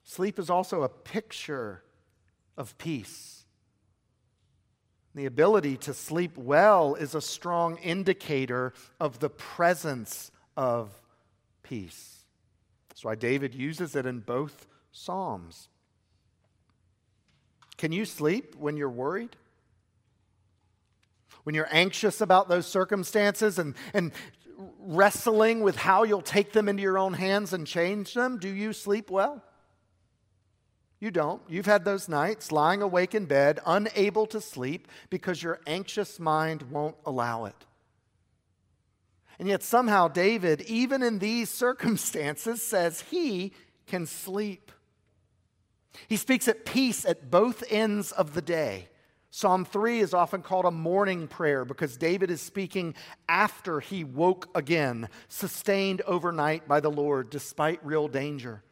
Sleep 0.04 0.40
is 0.40 0.50
also 0.50 0.82
a 0.82 0.90
picture 0.90 1.84
of 2.58 2.76
peace. 2.80 3.37
The 5.18 5.26
ability 5.26 5.78
to 5.78 5.96
sleep 5.96 6.38
well 6.38 6.94
is 6.94 7.16
a 7.16 7.22
strong 7.22 7.78
indicator 7.78 8.72
of 9.00 9.18
the 9.18 9.32
presence 9.32 10.30
of 10.56 10.92
peace. 11.64 12.24
That's 12.90 13.04
why 13.04 13.16
David 13.16 13.56
uses 13.56 13.96
it 13.96 14.06
in 14.06 14.20
both 14.20 14.68
Psalms. 14.92 15.70
Can 17.78 17.92
you 17.92 18.06
sleep 18.06 18.54
when 18.60 18.78
you're 18.78 18.92
worried? 18.92 19.36
When 21.46 21.56
you're 21.56 21.70
anxious 21.72 22.22
about 22.22 22.48
those 22.48 22.68
circumstances 22.68 23.58
and, 23.58 23.74
and 23.96 24.12
wrestling 24.78 25.62
with 25.62 25.78
how 25.78 26.04
you'll 26.04 26.22
take 26.22 26.54
them 26.54 26.70
into 26.70 26.84
your 26.84 27.00
own 27.00 27.14
hands 27.14 27.54
and 27.54 27.66
change 27.66 28.14
them, 28.14 28.38
do 28.38 28.50
you 28.50 28.72
sleep 28.72 29.10
well? 29.10 29.44
You 31.00 31.12
don't. 31.12 31.42
You've 31.48 31.68
had 31.68 31.86
those 31.86 32.10
nights 32.10 32.52
lying 32.52 32.82
awake 32.82 33.14
in 33.14 33.26
bed, 33.26 33.60
unable 33.66 34.26
to 34.28 34.42
sleep 34.42 34.88
because 35.10 35.44
your 35.44 35.60
anxious 35.68 36.20
mind 36.20 36.64
won't 36.72 36.96
allow 37.06 37.46
it. 37.46 37.66
And 39.40 39.48
yet, 39.48 39.62
somehow, 39.62 40.08
David, 40.08 40.62
even 40.62 41.04
in 41.04 41.20
these 41.20 41.50
circumstances, 41.66 42.64
says 42.64 43.02
he 43.02 43.54
can 43.86 44.06
sleep. 44.08 44.72
He 46.08 46.18
speaks 46.18 46.48
at 46.48 46.66
peace 46.66 47.06
at 47.06 47.30
both 47.30 47.64
ends 47.70 48.12
of 48.12 48.34
the 48.34 48.42
day. 48.42 48.88
Psalm 49.30 49.66
3 49.66 50.00
is 50.00 50.14
often 50.14 50.42
called 50.42 50.66
a 50.66 50.72
morning 50.72 51.28
prayer 51.28 51.66
because 51.66 51.98
David 51.98 52.32
is 52.32 52.42
speaking 52.42 52.96
after 53.30 53.80
he 53.80 54.04
woke 54.04 54.50
again, 54.56 55.10
sustained 55.28 56.02
overnight 56.08 56.68
by 56.68 56.80
the 56.80 56.90
Lord 56.90 57.30
despite 57.30 57.86
real 57.86 58.08
danger. 58.08 58.64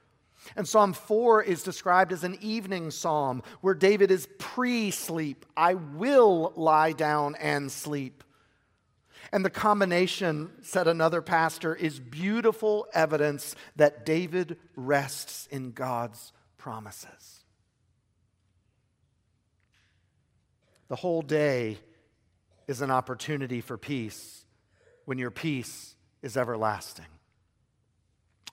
And 0.56 0.68
Psalm 0.68 0.94
4 0.94 1.44
is 1.44 1.64
described 1.64 2.12
as 2.12 2.24
an 2.24 2.38
evening 2.42 2.92
psalm 2.92 3.42
where 3.62 3.74
David 3.74 4.12
is 4.12 4.28
pre 4.38 4.92
sleep. 4.92 5.46
I 5.56 5.74
will 5.74 6.54
lie 6.56 6.92
down 6.92 7.36
and 7.36 7.72
sleep. 7.72 8.24
And 9.32 9.44
the 9.44 9.50
combination, 9.50 10.52
said 10.62 10.88
another 10.88 11.22
pastor, 11.22 11.74
is 11.76 12.00
beautiful 12.00 12.88
evidence 12.94 13.56
that 13.76 14.06
David 14.06 14.58
rests 14.76 15.48
in 15.48 15.72
God's 15.72 16.32
promises. 16.58 17.42
The 20.88 20.96
whole 20.96 21.24
day 21.24 21.80
is 22.68 22.82
an 22.82 22.92
opportunity 22.92 23.62
for 23.62 23.78
peace 23.78 24.46
when 25.06 25.18
your 25.18 25.32
peace 25.32 25.96
is 26.22 26.38
everlasting. 26.38 27.06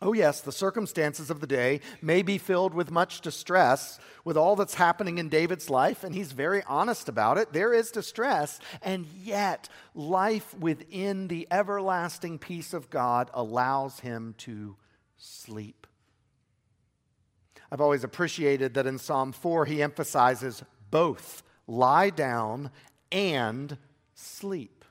Oh, 0.05 0.13
yes, 0.13 0.41
the 0.41 0.51
circumstances 0.51 1.31
of 1.31 1.41
the 1.41 1.47
day 1.47 1.81
may 2.01 2.23
be 2.23 2.37
filled 2.37 2.75
with 2.75 2.91
much 2.91 3.21
distress 3.21 4.01
with 4.25 4.37
all 4.37 4.57
that's 4.57 4.75
happening 4.75 5.19
in 5.19 5.29
David's 5.29 5.71
life, 5.71 6.03
and 6.03 6.13
he's 6.13 6.33
very 6.33 6.63
honest 6.67 7.09
about 7.09 7.39
it. 7.39 7.53
There 7.53 7.73
is 7.73 7.93
distress, 7.93 8.59
and 8.83 9.07
yet 9.23 9.69
life 9.95 10.55
within 10.59 11.29
the 11.29 11.47
everlasting 11.53 12.41
peace 12.41 12.75
of 12.75 12.91
God 12.91 13.31
allows 13.33 14.01
him 14.01 14.35
to 14.39 14.77
sleep. 15.19 15.87
I've 17.71 17.81
always 17.81 18.03
appreciated 18.03 18.75
that 18.75 18.89
in 18.89 18.99
Psalm 18.99 19.31
4 19.31 19.67
he 19.67 19.83
emphasizes 19.83 20.65
both 20.91 21.45
lie 21.69 22.11
down 22.11 22.71
and 23.13 23.79
sleep. 24.15 24.82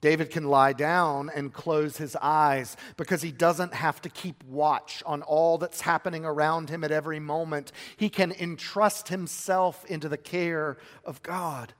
David 0.00 0.30
can 0.30 0.44
lie 0.44 0.72
down 0.72 1.30
and 1.34 1.52
close 1.52 1.96
his 1.96 2.16
eyes 2.20 2.76
because 2.96 3.22
he 3.22 3.32
doesn't 3.32 3.74
have 3.74 4.00
to 4.02 4.08
keep 4.08 4.44
watch 4.44 5.02
on 5.06 5.22
all 5.22 5.58
that's 5.58 5.80
happening 5.80 6.24
around 6.24 6.68
him 6.68 6.84
at 6.84 6.92
every 6.92 7.18
moment. 7.18 7.72
He 7.96 8.10
can 8.10 8.32
entrust 8.32 9.08
himself 9.08 9.84
into 9.86 10.08
the 10.08 10.18
care 10.18 10.76
of 11.04 11.22
God. 11.22 11.72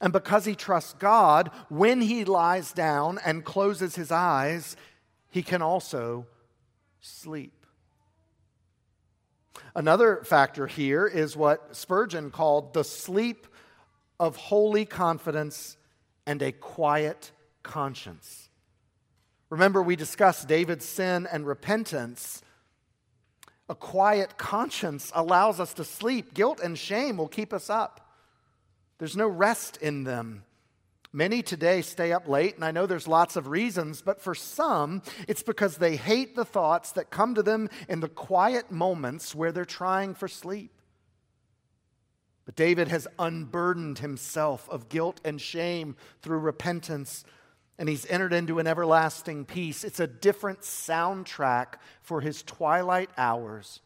And 0.00 0.12
because 0.12 0.44
he 0.44 0.54
trusts 0.54 0.92
God, 0.92 1.50
when 1.68 2.02
he 2.02 2.24
lies 2.24 2.72
down 2.72 3.18
and 3.24 3.44
closes 3.44 3.94
his 3.94 4.12
eyes, 4.12 4.76
he 5.30 5.42
can 5.42 5.62
also 5.62 6.26
sleep. 7.00 7.66
Another 9.74 10.22
factor 10.24 10.66
here 10.66 11.06
is 11.06 11.36
what 11.36 11.74
Spurgeon 11.74 12.30
called 12.30 12.74
the 12.74 12.84
sleep 12.84 13.46
of 14.20 14.36
holy 14.36 14.84
confidence 14.84 15.78
and 16.26 16.42
a 16.42 16.52
quiet 16.52 17.30
conscience. 17.66 18.48
Remember, 19.50 19.82
we 19.82 19.96
discussed 19.96 20.48
David's 20.48 20.84
sin 20.84 21.28
and 21.30 21.46
repentance. 21.46 22.42
A 23.68 23.74
quiet 23.74 24.38
conscience 24.38 25.12
allows 25.14 25.60
us 25.60 25.74
to 25.74 25.84
sleep. 25.84 26.32
Guilt 26.32 26.60
and 26.60 26.78
shame 26.78 27.16
will 27.16 27.28
keep 27.28 27.52
us 27.52 27.68
up. 27.68 28.08
There's 28.98 29.16
no 29.16 29.26
rest 29.26 29.76
in 29.76 30.04
them. 30.04 30.44
Many 31.12 31.42
today 31.42 31.82
stay 31.82 32.12
up 32.12 32.28
late, 32.28 32.56
and 32.56 32.64
I 32.64 32.72
know 32.72 32.86
there's 32.86 33.08
lots 33.08 33.36
of 33.36 33.48
reasons, 33.48 34.02
but 34.02 34.20
for 34.20 34.34
some, 34.34 35.02
it's 35.28 35.42
because 35.42 35.76
they 35.76 35.96
hate 35.96 36.36
the 36.36 36.44
thoughts 36.44 36.92
that 36.92 37.10
come 37.10 37.34
to 37.34 37.42
them 37.42 37.68
in 37.88 38.00
the 38.00 38.08
quiet 38.08 38.70
moments 38.70 39.34
where 39.34 39.52
they're 39.52 39.64
trying 39.64 40.14
for 40.14 40.28
sleep. 40.28 40.72
But 42.44 42.54
David 42.54 42.88
has 42.88 43.08
unburdened 43.18 43.98
himself 43.98 44.68
of 44.70 44.88
guilt 44.88 45.20
and 45.24 45.40
shame 45.40 45.96
through 46.22 46.38
repentance 46.38 47.24
and 47.78 47.88
he's 47.88 48.06
entered 48.06 48.32
into 48.32 48.58
an 48.58 48.66
everlasting 48.66 49.44
peace. 49.44 49.84
It's 49.84 50.00
a 50.00 50.06
different 50.06 50.60
soundtrack 50.60 51.74
for 52.00 52.20
his 52.20 52.42
twilight 52.42 53.10
hours 53.18 53.80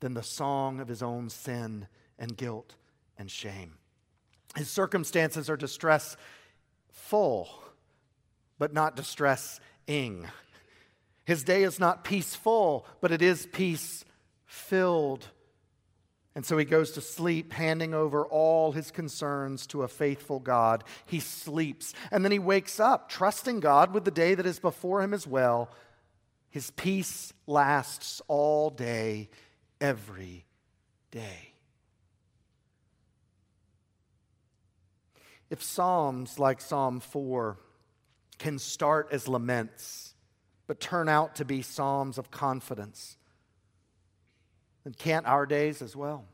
than 0.00 0.14
the 0.14 0.22
song 0.22 0.80
of 0.80 0.88
his 0.88 1.02
own 1.02 1.28
sin 1.28 1.86
and 2.18 2.36
guilt 2.36 2.74
and 3.18 3.30
shame. 3.30 3.74
His 4.56 4.68
circumstances 4.68 5.48
are 5.48 5.56
distress 5.56 6.16
full, 6.90 7.62
but 8.58 8.72
not 8.72 8.96
distressing. 8.96 10.26
His 11.24 11.44
day 11.44 11.62
is 11.62 11.78
not 11.78 12.02
peaceful, 12.02 12.86
but 13.00 13.12
it 13.12 13.22
is 13.22 13.46
peace 13.52 14.04
filled. 14.46 15.28
And 16.34 16.46
so 16.46 16.56
he 16.56 16.64
goes 16.64 16.92
to 16.92 17.00
sleep, 17.00 17.52
handing 17.52 17.92
over 17.92 18.24
all 18.24 18.72
his 18.72 18.90
concerns 18.90 19.66
to 19.68 19.82
a 19.82 19.88
faithful 19.88 20.38
God. 20.38 20.84
He 21.06 21.18
sleeps. 21.18 21.92
And 22.12 22.24
then 22.24 22.30
he 22.30 22.38
wakes 22.38 22.78
up, 22.78 23.08
trusting 23.08 23.60
God 23.60 23.92
with 23.92 24.04
the 24.04 24.12
day 24.12 24.34
that 24.34 24.46
is 24.46 24.60
before 24.60 25.02
him 25.02 25.12
as 25.12 25.26
well. 25.26 25.70
His 26.48 26.70
peace 26.70 27.32
lasts 27.46 28.22
all 28.28 28.70
day, 28.70 29.28
every 29.80 30.46
day. 31.10 31.54
If 35.48 35.62
Psalms 35.64 36.38
like 36.38 36.60
Psalm 36.60 37.00
4 37.00 37.58
can 38.38 38.58
start 38.60 39.08
as 39.10 39.26
laments, 39.26 40.14
but 40.68 40.78
turn 40.78 41.08
out 41.08 41.34
to 41.36 41.44
be 41.44 41.60
Psalms 41.60 42.18
of 42.18 42.30
confidence, 42.30 43.16
and 44.84 44.96
can't 44.96 45.26
our 45.26 45.46
days 45.46 45.82
as 45.82 45.94
well? 45.94 46.24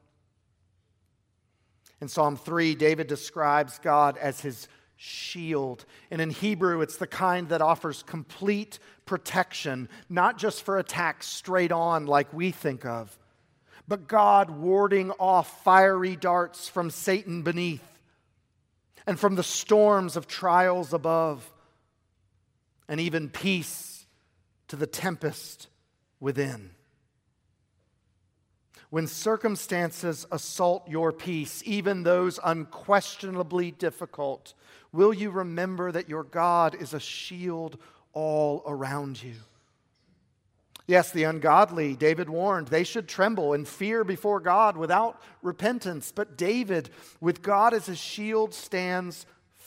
In 2.00 2.08
Psalm 2.08 2.36
3, 2.36 2.74
David 2.74 3.06
describes 3.06 3.78
God 3.78 4.18
as 4.18 4.40
his 4.40 4.68
shield. 4.96 5.84
And 6.10 6.20
in 6.20 6.30
Hebrew, 6.30 6.80
it's 6.80 6.96
the 6.96 7.06
kind 7.06 7.48
that 7.50 7.62
offers 7.62 8.02
complete 8.02 8.78
protection, 9.04 9.88
not 10.08 10.38
just 10.38 10.62
for 10.62 10.78
attacks 10.78 11.26
straight 11.26 11.72
on 11.72 12.06
like 12.06 12.32
we 12.32 12.50
think 12.50 12.84
of, 12.84 13.16
but 13.88 14.08
God 14.08 14.50
warding 14.50 15.10
off 15.12 15.62
fiery 15.62 16.16
darts 16.16 16.68
from 16.68 16.90
Satan 16.90 17.42
beneath 17.42 17.82
and 19.06 19.18
from 19.18 19.36
the 19.36 19.42
storms 19.42 20.16
of 20.16 20.26
trials 20.26 20.92
above, 20.92 21.52
and 22.88 23.00
even 23.00 23.28
peace 23.28 24.06
to 24.68 24.76
the 24.76 24.86
tempest 24.86 25.68
within. 26.18 26.70
When 28.90 29.06
circumstances 29.06 30.26
assault 30.30 30.88
your 30.88 31.12
peace, 31.12 31.62
even 31.64 32.02
those 32.02 32.38
unquestionably 32.42 33.72
difficult, 33.72 34.54
will 34.92 35.12
you 35.12 35.30
remember 35.30 35.90
that 35.92 36.08
your 36.08 36.24
God 36.24 36.74
is 36.74 36.94
a 36.94 37.00
shield 37.00 37.78
all 38.12 38.62
around 38.66 39.22
you? 39.22 39.34
Yes, 40.86 41.10
the 41.10 41.24
ungodly, 41.24 41.96
David 41.96 42.30
warned, 42.30 42.68
they 42.68 42.84
should 42.84 43.08
tremble 43.08 43.52
and 43.52 43.66
fear 43.66 44.04
before 44.04 44.38
God 44.38 44.76
without 44.76 45.20
repentance. 45.42 46.12
But 46.14 46.38
David, 46.38 46.90
with 47.20 47.42
God 47.42 47.74
as 47.74 47.86
his 47.86 47.98
shield, 47.98 48.54
stands 48.54 49.26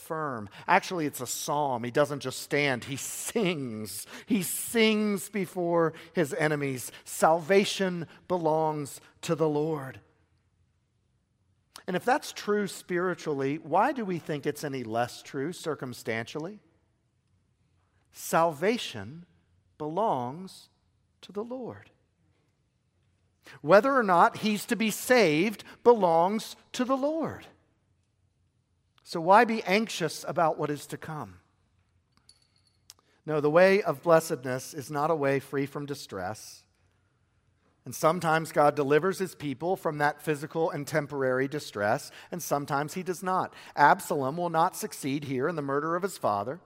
firm. 0.09 0.49
Actually, 0.67 1.05
it's 1.05 1.21
a 1.21 1.27
psalm. 1.27 1.83
He 1.83 1.91
doesn't 1.91 2.21
just 2.21 2.41
stand, 2.41 2.85
he 2.85 2.95
sings. 2.95 4.07
He 4.25 4.41
sings 4.41 5.29
before 5.29 5.93
his 6.13 6.33
enemies. 6.33 6.91
Salvation 7.05 8.07
belongs 8.27 8.99
to 9.21 9.35
the 9.35 9.47
Lord. 9.47 9.99
And 11.85 11.95
if 11.95 12.03
that's 12.03 12.33
true 12.33 12.65
spiritually, 12.65 13.59
why 13.61 13.91
do 13.91 14.03
we 14.03 14.17
think 14.17 14.47
it's 14.47 14.63
any 14.63 14.83
less 14.83 15.21
true 15.21 15.53
circumstantially? 15.53 16.59
Salvation 18.11 19.25
belongs 19.77 20.69
to 21.21 21.31
the 21.31 21.43
Lord. 21.43 21.91
Whether 23.61 23.95
or 23.95 24.03
not 24.03 24.37
he's 24.37 24.65
to 24.65 24.75
be 24.75 24.89
saved 24.89 25.63
belongs 25.83 26.55
to 26.73 26.83
the 26.83 26.97
Lord. 26.97 27.45
So 29.09 29.19
why 29.19 29.43
be 29.43 29.63
anxious 29.63 30.23
about 30.27 30.59
what 30.59 30.69
is 30.69 30.85
to 30.85 30.95
come? 30.95 31.39
No, 33.25 33.41
the 33.41 33.49
way 33.49 33.81
of 33.81 34.03
blessedness 34.03 34.71
is 34.75 34.91
not 34.91 35.09
a 35.09 35.15
way 35.15 35.39
free 35.39 35.65
from 35.65 35.87
distress. 35.87 36.61
And 37.85 37.95
sometimes 37.95 38.51
God 38.51 38.75
delivers 38.75 39.17
his 39.17 39.33
people 39.33 39.75
from 39.75 39.97
that 39.97 40.21
physical 40.21 40.69
and 40.69 40.85
temporary 40.85 41.47
distress, 41.47 42.11
and 42.31 42.39
sometimes 42.39 42.93
he 42.93 43.01
does 43.01 43.23
not. 43.23 43.51
Absalom 43.75 44.37
will 44.37 44.51
not 44.51 44.75
succeed 44.75 45.23
here 45.23 45.47
in 45.47 45.55
the 45.55 45.63
murder 45.63 45.95
of 45.95 46.03
his 46.03 46.19
father. 46.19 46.59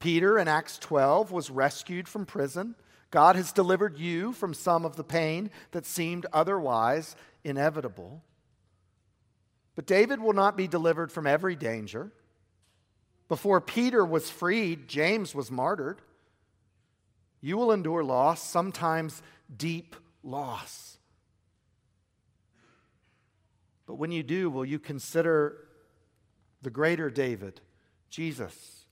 Peter 0.00 0.40
in 0.40 0.48
Acts 0.48 0.76
12 0.76 1.30
was 1.30 1.52
rescued 1.52 2.08
from 2.08 2.26
prison. 2.26 2.74
God 3.12 3.36
has 3.36 3.52
delivered 3.52 3.96
you 3.96 4.32
from 4.32 4.54
some 4.54 4.84
of 4.84 4.96
the 4.96 5.04
pain 5.04 5.52
that 5.70 5.86
seemed 5.86 6.26
otherwise 6.32 7.14
inevitable. 7.44 8.24
But 9.78 9.86
David 9.86 10.20
will 10.20 10.32
not 10.32 10.56
be 10.56 10.66
delivered 10.66 11.12
from 11.12 11.24
every 11.24 11.54
danger. 11.54 12.10
Before 13.28 13.60
Peter 13.60 14.04
was 14.04 14.28
freed, 14.28 14.88
James 14.88 15.36
was 15.36 15.52
martyred. 15.52 16.00
You 17.40 17.56
will 17.56 17.70
endure 17.70 18.02
loss, 18.02 18.42
sometimes 18.42 19.22
deep 19.56 19.94
loss. 20.24 20.98
But 23.86 23.94
when 23.94 24.10
you 24.10 24.24
do, 24.24 24.50
will 24.50 24.64
you 24.64 24.80
consider 24.80 25.68
the 26.60 26.70
greater 26.70 27.08
David, 27.08 27.60
Jesus? 28.10 28.84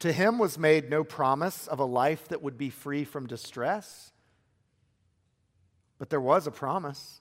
To 0.00 0.12
him 0.12 0.38
was 0.38 0.58
made 0.58 0.90
no 0.90 1.04
promise 1.04 1.66
of 1.68 1.78
a 1.78 1.86
life 1.86 2.28
that 2.28 2.42
would 2.42 2.58
be 2.58 2.68
free 2.68 3.04
from 3.04 3.26
distress, 3.26 4.12
but 5.98 6.10
there 6.10 6.20
was 6.20 6.46
a 6.46 6.50
promise. 6.50 7.19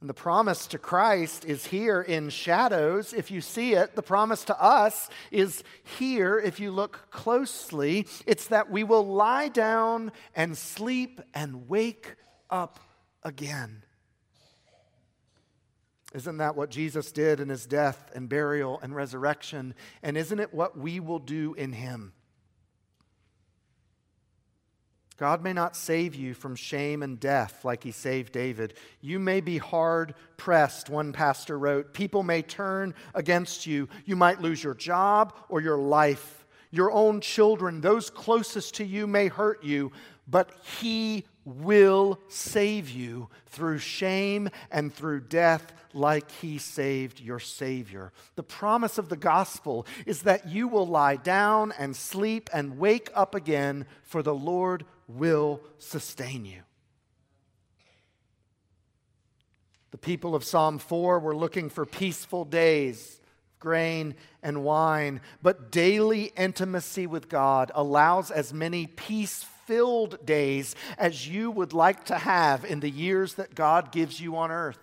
And 0.00 0.08
the 0.08 0.14
promise 0.14 0.68
to 0.68 0.78
Christ 0.78 1.44
is 1.44 1.66
here 1.66 2.00
in 2.00 2.30
shadows 2.30 3.12
if 3.12 3.32
you 3.32 3.40
see 3.40 3.74
it. 3.74 3.96
The 3.96 4.02
promise 4.02 4.44
to 4.44 4.62
us 4.62 5.10
is 5.32 5.64
here 5.98 6.38
if 6.38 6.60
you 6.60 6.70
look 6.70 7.10
closely. 7.10 8.06
It's 8.24 8.46
that 8.46 8.70
we 8.70 8.84
will 8.84 9.04
lie 9.04 9.48
down 9.48 10.12
and 10.36 10.56
sleep 10.56 11.20
and 11.34 11.68
wake 11.68 12.14
up 12.48 12.78
again. 13.24 13.82
Isn't 16.14 16.38
that 16.38 16.54
what 16.56 16.70
Jesus 16.70 17.10
did 17.10 17.40
in 17.40 17.48
his 17.48 17.66
death 17.66 18.10
and 18.14 18.28
burial 18.28 18.78
and 18.80 18.94
resurrection? 18.94 19.74
And 20.02 20.16
isn't 20.16 20.38
it 20.38 20.54
what 20.54 20.78
we 20.78 21.00
will 21.00 21.18
do 21.18 21.54
in 21.54 21.72
him? 21.72 22.12
God 25.18 25.42
may 25.42 25.52
not 25.52 25.74
save 25.74 26.14
you 26.14 26.32
from 26.32 26.54
shame 26.54 27.02
and 27.02 27.18
death 27.18 27.64
like 27.64 27.82
he 27.82 27.90
saved 27.90 28.32
David. 28.32 28.74
You 29.00 29.18
may 29.18 29.40
be 29.40 29.58
hard 29.58 30.14
pressed, 30.36 30.88
one 30.88 31.12
pastor 31.12 31.58
wrote. 31.58 31.92
People 31.92 32.22
may 32.22 32.40
turn 32.40 32.94
against 33.14 33.66
you. 33.66 33.88
You 34.04 34.14
might 34.14 34.40
lose 34.40 34.62
your 34.62 34.74
job 34.74 35.34
or 35.48 35.60
your 35.60 35.76
life. 35.76 36.46
Your 36.70 36.92
own 36.92 37.20
children, 37.20 37.80
those 37.80 38.10
closest 38.10 38.76
to 38.76 38.84
you, 38.84 39.08
may 39.08 39.26
hurt 39.26 39.64
you, 39.64 39.90
but 40.28 40.52
he 40.80 41.24
will 41.48 42.20
save 42.28 42.90
you 42.90 43.28
through 43.46 43.78
shame 43.78 44.50
and 44.70 44.92
through 44.92 45.20
death 45.20 45.72
like 45.94 46.30
he 46.30 46.58
saved 46.58 47.20
your 47.20 47.38
Savior. 47.38 48.12
The 48.36 48.42
promise 48.42 48.98
of 48.98 49.08
the 49.08 49.16
gospel 49.16 49.86
is 50.06 50.22
that 50.22 50.48
you 50.48 50.68
will 50.68 50.86
lie 50.86 51.16
down 51.16 51.72
and 51.78 51.96
sleep 51.96 52.50
and 52.52 52.78
wake 52.78 53.10
up 53.14 53.34
again, 53.34 53.86
for 54.02 54.22
the 54.22 54.34
Lord 54.34 54.84
will 55.06 55.62
sustain 55.78 56.44
you. 56.44 56.60
The 59.90 59.98
people 59.98 60.34
of 60.34 60.44
Psalm 60.44 60.78
4 60.78 61.18
were 61.18 61.34
looking 61.34 61.70
for 61.70 61.86
peaceful 61.86 62.44
days, 62.44 63.20
grain 63.58 64.14
and 64.42 64.62
wine, 64.62 65.22
but 65.42 65.72
daily 65.72 66.24
intimacy 66.36 67.06
with 67.06 67.30
God 67.30 67.72
allows 67.74 68.30
as 68.30 68.52
many 68.52 68.86
peace 68.86 69.46
filled 69.68 70.24
days 70.24 70.74
as 70.96 71.28
you 71.28 71.50
would 71.50 71.74
like 71.74 72.06
to 72.06 72.16
have 72.16 72.64
in 72.64 72.80
the 72.80 72.88
years 72.88 73.34
that 73.34 73.54
God 73.54 73.92
gives 73.92 74.18
you 74.18 74.34
on 74.38 74.50
earth. 74.50 74.78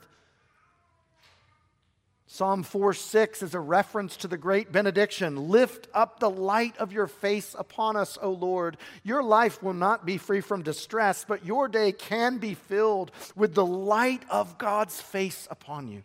Psalm 2.27 2.61
4 2.61 2.93
6 2.93 3.41
is 3.41 3.55
a 3.55 3.59
reference 3.59 4.15
to 4.17 4.27
the 4.27 4.37
great 4.37 4.71
benediction 4.71 5.49
Lift 5.49 5.87
up 5.91 6.19
the 6.19 6.29
light 6.29 6.77
of 6.77 6.91
your 6.91 7.07
face 7.07 7.55
upon 7.57 7.95
us, 7.95 8.19
O 8.21 8.29
Lord. 8.29 8.77
Your 9.03 9.23
life 9.23 9.63
will 9.63 9.73
not 9.73 10.05
be 10.05 10.17
free 10.17 10.41
from 10.41 10.61
distress, 10.61 11.25
but 11.27 11.45
your 11.45 11.67
day 11.67 11.91
can 11.91 12.37
be 12.37 12.53
filled 12.53 13.11
with 13.35 13.55
the 13.55 13.65
light 13.65 14.21
of 14.29 14.59
God's 14.59 15.01
face 15.01 15.47
upon 15.49 15.87
you. 15.87 16.03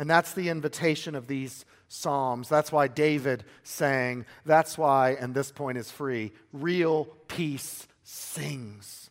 And 0.00 0.08
that's 0.08 0.32
the 0.32 0.48
invitation 0.48 1.14
of 1.14 1.26
these 1.26 1.66
Psalms. 1.88 2.48
That's 2.48 2.72
why 2.72 2.88
David 2.88 3.44
sang. 3.64 4.24
That's 4.46 4.78
why, 4.78 5.10
and 5.10 5.34
this 5.34 5.52
point 5.52 5.76
is 5.76 5.90
free, 5.90 6.32
real 6.54 7.04
peace 7.28 7.86
sings. 8.02 9.10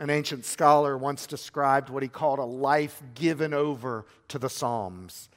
An 0.00 0.10
ancient 0.10 0.44
scholar 0.44 0.98
once 0.98 1.28
described 1.28 1.88
what 1.88 2.02
he 2.02 2.08
called 2.08 2.40
a 2.40 2.44
life 2.44 3.00
given 3.14 3.54
over 3.54 4.06
to 4.26 4.40
the 4.40 4.50
Psalms. 4.50 5.28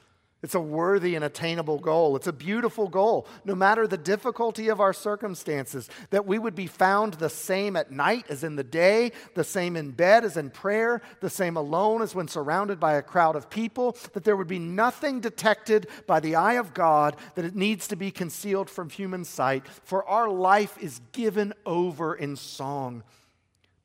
It's 0.42 0.54
a 0.54 0.60
worthy 0.60 1.16
and 1.16 1.24
attainable 1.24 1.78
goal. 1.78 2.16
It's 2.16 2.26
a 2.26 2.32
beautiful 2.32 2.88
goal, 2.88 3.26
no 3.44 3.54
matter 3.54 3.86
the 3.86 3.98
difficulty 3.98 4.68
of 4.68 4.80
our 4.80 4.94
circumstances, 4.94 5.90
that 6.08 6.26
we 6.26 6.38
would 6.38 6.54
be 6.54 6.66
found 6.66 7.14
the 7.14 7.28
same 7.28 7.76
at 7.76 7.90
night 7.90 8.24
as 8.30 8.42
in 8.42 8.56
the 8.56 8.64
day, 8.64 9.12
the 9.34 9.44
same 9.44 9.76
in 9.76 9.90
bed 9.90 10.24
as 10.24 10.38
in 10.38 10.48
prayer, 10.48 11.02
the 11.20 11.28
same 11.28 11.58
alone 11.58 12.00
as 12.00 12.14
when 12.14 12.26
surrounded 12.26 12.80
by 12.80 12.94
a 12.94 13.02
crowd 13.02 13.36
of 13.36 13.50
people, 13.50 13.96
that 14.14 14.24
there 14.24 14.36
would 14.36 14.48
be 14.48 14.58
nothing 14.58 15.20
detected 15.20 15.86
by 16.06 16.20
the 16.20 16.34
eye 16.34 16.54
of 16.54 16.72
God 16.72 17.16
that 17.34 17.44
it 17.44 17.54
needs 17.54 17.86
to 17.88 17.96
be 17.96 18.10
concealed 18.10 18.70
from 18.70 18.88
human 18.88 19.24
sight, 19.24 19.66
for 19.84 20.08
our 20.08 20.30
life 20.30 20.78
is 20.78 21.02
given 21.12 21.52
over 21.66 22.14
in 22.14 22.34
song 22.34 23.02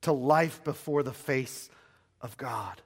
to 0.00 0.12
life 0.12 0.64
before 0.64 1.02
the 1.02 1.12
face 1.12 1.68
of 2.22 2.36
God. 2.38 2.80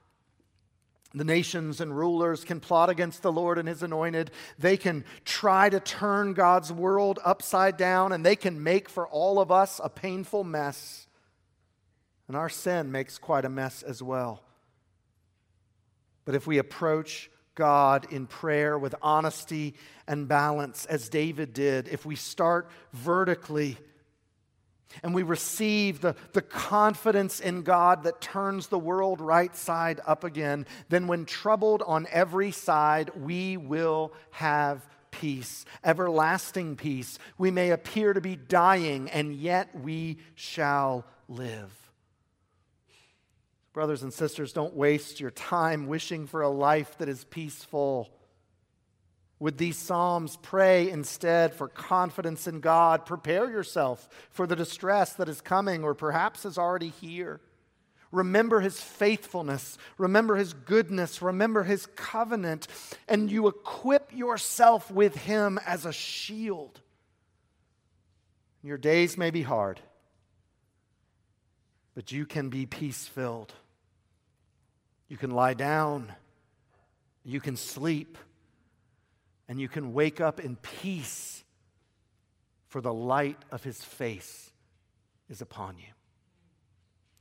The 1.13 1.25
nations 1.25 1.81
and 1.81 1.95
rulers 1.95 2.45
can 2.45 2.61
plot 2.61 2.89
against 2.89 3.21
the 3.21 3.31
Lord 3.31 3.57
and 3.57 3.67
his 3.67 3.83
anointed. 3.83 4.31
They 4.57 4.77
can 4.77 5.03
try 5.25 5.69
to 5.69 5.79
turn 5.79 6.33
God's 6.33 6.71
world 6.71 7.19
upside 7.25 7.75
down, 7.75 8.13
and 8.13 8.25
they 8.25 8.37
can 8.37 8.63
make 8.63 8.87
for 8.87 9.07
all 9.07 9.39
of 9.39 9.51
us 9.51 9.81
a 9.83 9.89
painful 9.89 10.45
mess. 10.45 11.07
And 12.29 12.37
our 12.37 12.47
sin 12.47 12.93
makes 12.93 13.17
quite 13.17 13.43
a 13.43 13.49
mess 13.49 13.83
as 13.83 14.01
well. 14.01 14.41
But 16.23 16.35
if 16.35 16.47
we 16.47 16.59
approach 16.59 17.29
God 17.55 18.07
in 18.11 18.25
prayer 18.25 18.77
with 18.79 18.95
honesty 19.01 19.73
and 20.07 20.29
balance, 20.29 20.85
as 20.85 21.09
David 21.09 21.51
did, 21.51 21.89
if 21.89 22.05
we 22.05 22.15
start 22.15 22.69
vertically, 22.93 23.77
and 25.03 25.13
we 25.13 25.23
receive 25.23 26.01
the, 26.01 26.15
the 26.33 26.41
confidence 26.41 27.39
in 27.39 27.63
God 27.63 28.03
that 28.03 28.21
turns 28.21 28.67
the 28.67 28.79
world 28.79 29.21
right 29.21 29.55
side 29.55 29.99
up 30.05 30.23
again, 30.23 30.65
then 30.89 31.07
when 31.07 31.25
troubled 31.25 31.81
on 31.85 32.07
every 32.11 32.51
side, 32.51 33.11
we 33.15 33.57
will 33.57 34.13
have 34.31 34.87
peace, 35.11 35.65
everlasting 35.83 36.75
peace. 36.75 37.19
We 37.37 37.51
may 37.51 37.71
appear 37.71 38.13
to 38.13 38.21
be 38.21 38.35
dying, 38.35 39.09
and 39.09 39.33
yet 39.33 39.69
we 39.79 40.17
shall 40.35 41.05
live. 41.27 41.71
Brothers 43.73 44.03
and 44.03 44.13
sisters, 44.13 44.51
don't 44.51 44.75
waste 44.75 45.19
your 45.19 45.31
time 45.31 45.87
wishing 45.87 46.27
for 46.27 46.41
a 46.41 46.49
life 46.49 46.97
that 46.97 47.07
is 47.07 47.23
peaceful. 47.25 48.09
With 49.41 49.57
these 49.57 49.75
Psalms, 49.75 50.37
pray 50.43 50.87
instead 50.91 51.55
for 51.55 51.67
confidence 51.67 52.45
in 52.45 52.59
God. 52.59 53.07
Prepare 53.07 53.49
yourself 53.49 54.07
for 54.29 54.45
the 54.45 54.55
distress 54.55 55.13
that 55.13 55.27
is 55.27 55.41
coming 55.41 55.83
or 55.83 55.95
perhaps 55.95 56.45
is 56.45 56.59
already 56.59 56.89
here. 56.89 57.41
Remember 58.11 58.59
his 58.59 58.79
faithfulness. 58.79 59.79
Remember 59.97 60.35
his 60.35 60.53
goodness. 60.53 61.23
Remember 61.23 61.63
his 61.63 61.87
covenant. 61.95 62.67
And 63.07 63.31
you 63.31 63.47
equip 63.47 64.15
yourself 64.15 64.91
with 64.91 65.15
him 65.15 65.59
as 65.65 65.87
a 65.87 65.91
shield. 65.91 66.79
Your 68.61 68.77
days 68.77 69.17
may 69.17 69.31
be 69.31 69.41
hard, 69.41 69.79
but 71.95 72.11
you 72.11 72.27
can 72.27 72.49
be 72.49 72.67
peace 72.67 73.07
filled. 73.07 73.55
You 75.07 75.17
can 75.17 75.31
lie 75.31 75.55
down. 75.55 76.13
You 77.23 77.39
can 77.39 77.55
sleep 77.55 78.19
and 79.51 79.59
you 79.59 79.67
can 79.67 79.91
wake 79.91 80.21
up 80.21 80.39
in 80.39 80.55
peace, 80.55 81.43
for 82.69 82.79
the 82.79 82.93
light 82.93 83.35
of 83.51 83.61
his 83.65 83.83
face 83.83 84.49
is 85.29 85.41
upon 85.41 85.77
you. 85.77 85.91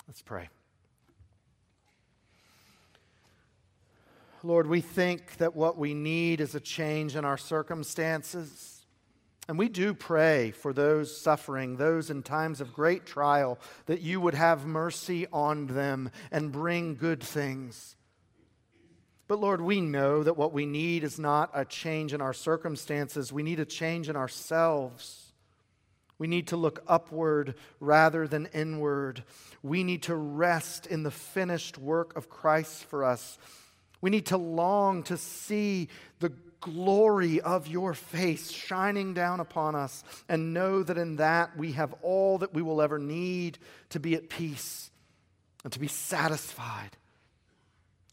Let's 0.06 0.22
pray. 0.22 0.48
Lord, 4.44 4.68
we 4.68 4.80
think 4.80 5.38
that 5.38 5.56
what 5.56 5.76
we 5.76 5.92
need 5.92 6.40
is 6.40 6.54
a 6.54 6.60
change 6.60 7.16
in 7.16 7.24
our 7.24 7.36
circumstances. 7.36 8.86
And 9.48 9.58
we 9.58 9.68
do 9.68 9.92
pray 9.92 10.52
for 10.52 10.72
those 10.72 11.20
suffering, 11.20 11.78
those 11.78 12.10
in 12.10 12.22
times 12.22 12.60
of 12.60 12.72
great 12.72 13.06
trial, 13.06 13.58
that 13.86 14.02
you 14.02 14.20
would 14.20 14.34
have 14.34 14.64
mercy 14.64 15.26
on 15.32 15.66
them 15.66 16.12
and 16.30 16.52
bring 16.52 16.94
good 16.94 17.24
things. 17.24 17.96
But 19.30 19.38
Lord, 19.38 19.60
we 19.60 19.80
know 19.80 20.24
that 20.24 20.36
what 20.36 20.52
we 20.52 20.66
need 20.66 21.04
is 21.04 21.16
not 21.16 21.52
a 21.54 21.64
change 21.64 22.12
in 22.12 22.20
our 22.20 22.32
circumstances, 22.32 23.32
we 23.32 23.44
need 23.44 23.60
a 23.60 23.64
change 23.64 24.08
in 24.08 24.16
ourselves. 24.16 25.30
We 26.18 26.26
need 26.26 26.48
to 26.48 26.56
look 26.56 26.82
upward 26.88 27.54
rather 27.78 28.26
than 28.26 28.46
inward. 28.46 29.22
We 29.62 29.84
need 29.84 30.02
to 30.02 30.16
rest 30.16 30.88
in 30.88 31.04
the 31.04 31.12
finished 31.12 31.78
work 31.78 32.16
of 32.16 32.28
Christ 32.28 32.86
for 32.86 33.04
us. 33.04 33.38
We 34.00 34.10
need 34.10 34.26
to 34.26 34.36
long 34.36 35.04
to 35.04 35.16
see 35.16 35.90
the 36.18 36.32
glory 36.60 37.40
of 37.40 37.68
your 37.68 37.94
face 37.94 38.50
shining 38.50 39.14
down 39.14 39.38
upon 39.38 39.76
us 39.76 40.02
and 40.28 40.52
know 40.52 40.82
that 40.82 40.98
in 40.98 41.16
that 41.16 41.56
we 41.56 41.70
have 41.72 41.94
all 42.02 42.38
that 42.38 42.52
we 42.52 42.62
will 42.62 42.82
ever 42.82 42.98
need 42.98 43.58
to 43.90 44.00
be 44.00 44.16
at 44.16 44.28
peace 44.28 44.90
and 45.62 45.72
to 45.72 45.78
be 45.78 45.86
satisfied. 45.86 46.96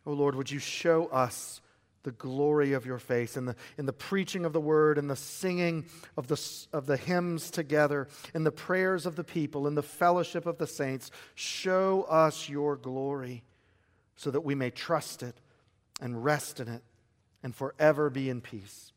Oh 0.08 0.14
Lord, 0.14 0.36
would 0.36 0.50
you 0.50 0.60
show 0.60 1.08
us 1.08 1.60
the 2.04 2.12
glory 2.14 2.72
of 2.72 2.86
your 2.86 3.00
face 3.00 3.36
in 3.36 3.44
the, 3.44 3.56
in 3.78 3.86
the 3.86 3.92
preaching 3.92 4.46
of 4.46 4.54
the 4.54 4.62
word, 4.62 4.98
in 4.98 5.10
the 5.10 5.16
singing 5.18 5.86
of 6.16 6.28
the, 6.28 6.42
of 6.72 6.86
the 6.86 6.96
hymns 6.96 7.52
together, 7.52 8.08
in 8.34 8.46
the 8.46 8.52
prayers 8.52 9.06
of 9.06 9.18
the 9.18 9.26
people, 9.26 9.68
in 9.68 9.76
the 9.76 9.84
fellowship 9.84 10.46
of 10.46 10.58
the 10.58 10.66
saints. 10.66 11.12
Show 11.36 12.04
us 12.04 12.48
your 12.48 12.78
glory 12.78 13.44
so 14.16 14.32
that 14.32 14.46
we 14.46 14.56
may 14.56 14.70
trust 14.70 15.22
it 15.22 15.36
and 16.00 16.24
rest 16.24 16.62
in 16.62 16.70
it 16.70 16.82
and 17.44 17.54
forever 17.54 18.10
be 18.10 18.30
in 18.30 18.40
peace. 18.40 18.94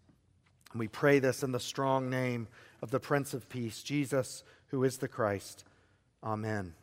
And 0.71 0.79
we 0.79 0.87
pray 0.87 1.19
this 1.19 1.43
in 1.43 1.51
the 1.51 1.59
strong 1.59 2.09
name 2.09 2.47
of 2.81 2.93
the 2.93 3.01
Prince 3.01 3.35
of 3.35 3.49
Peace, 3.49 3.83
Jesus, 3.83 4.45
who 4.69 4.85
is 4.85 4.99
the 4.99 5.09
Christ. 5.09 5.65
Amen. 6.23 6.75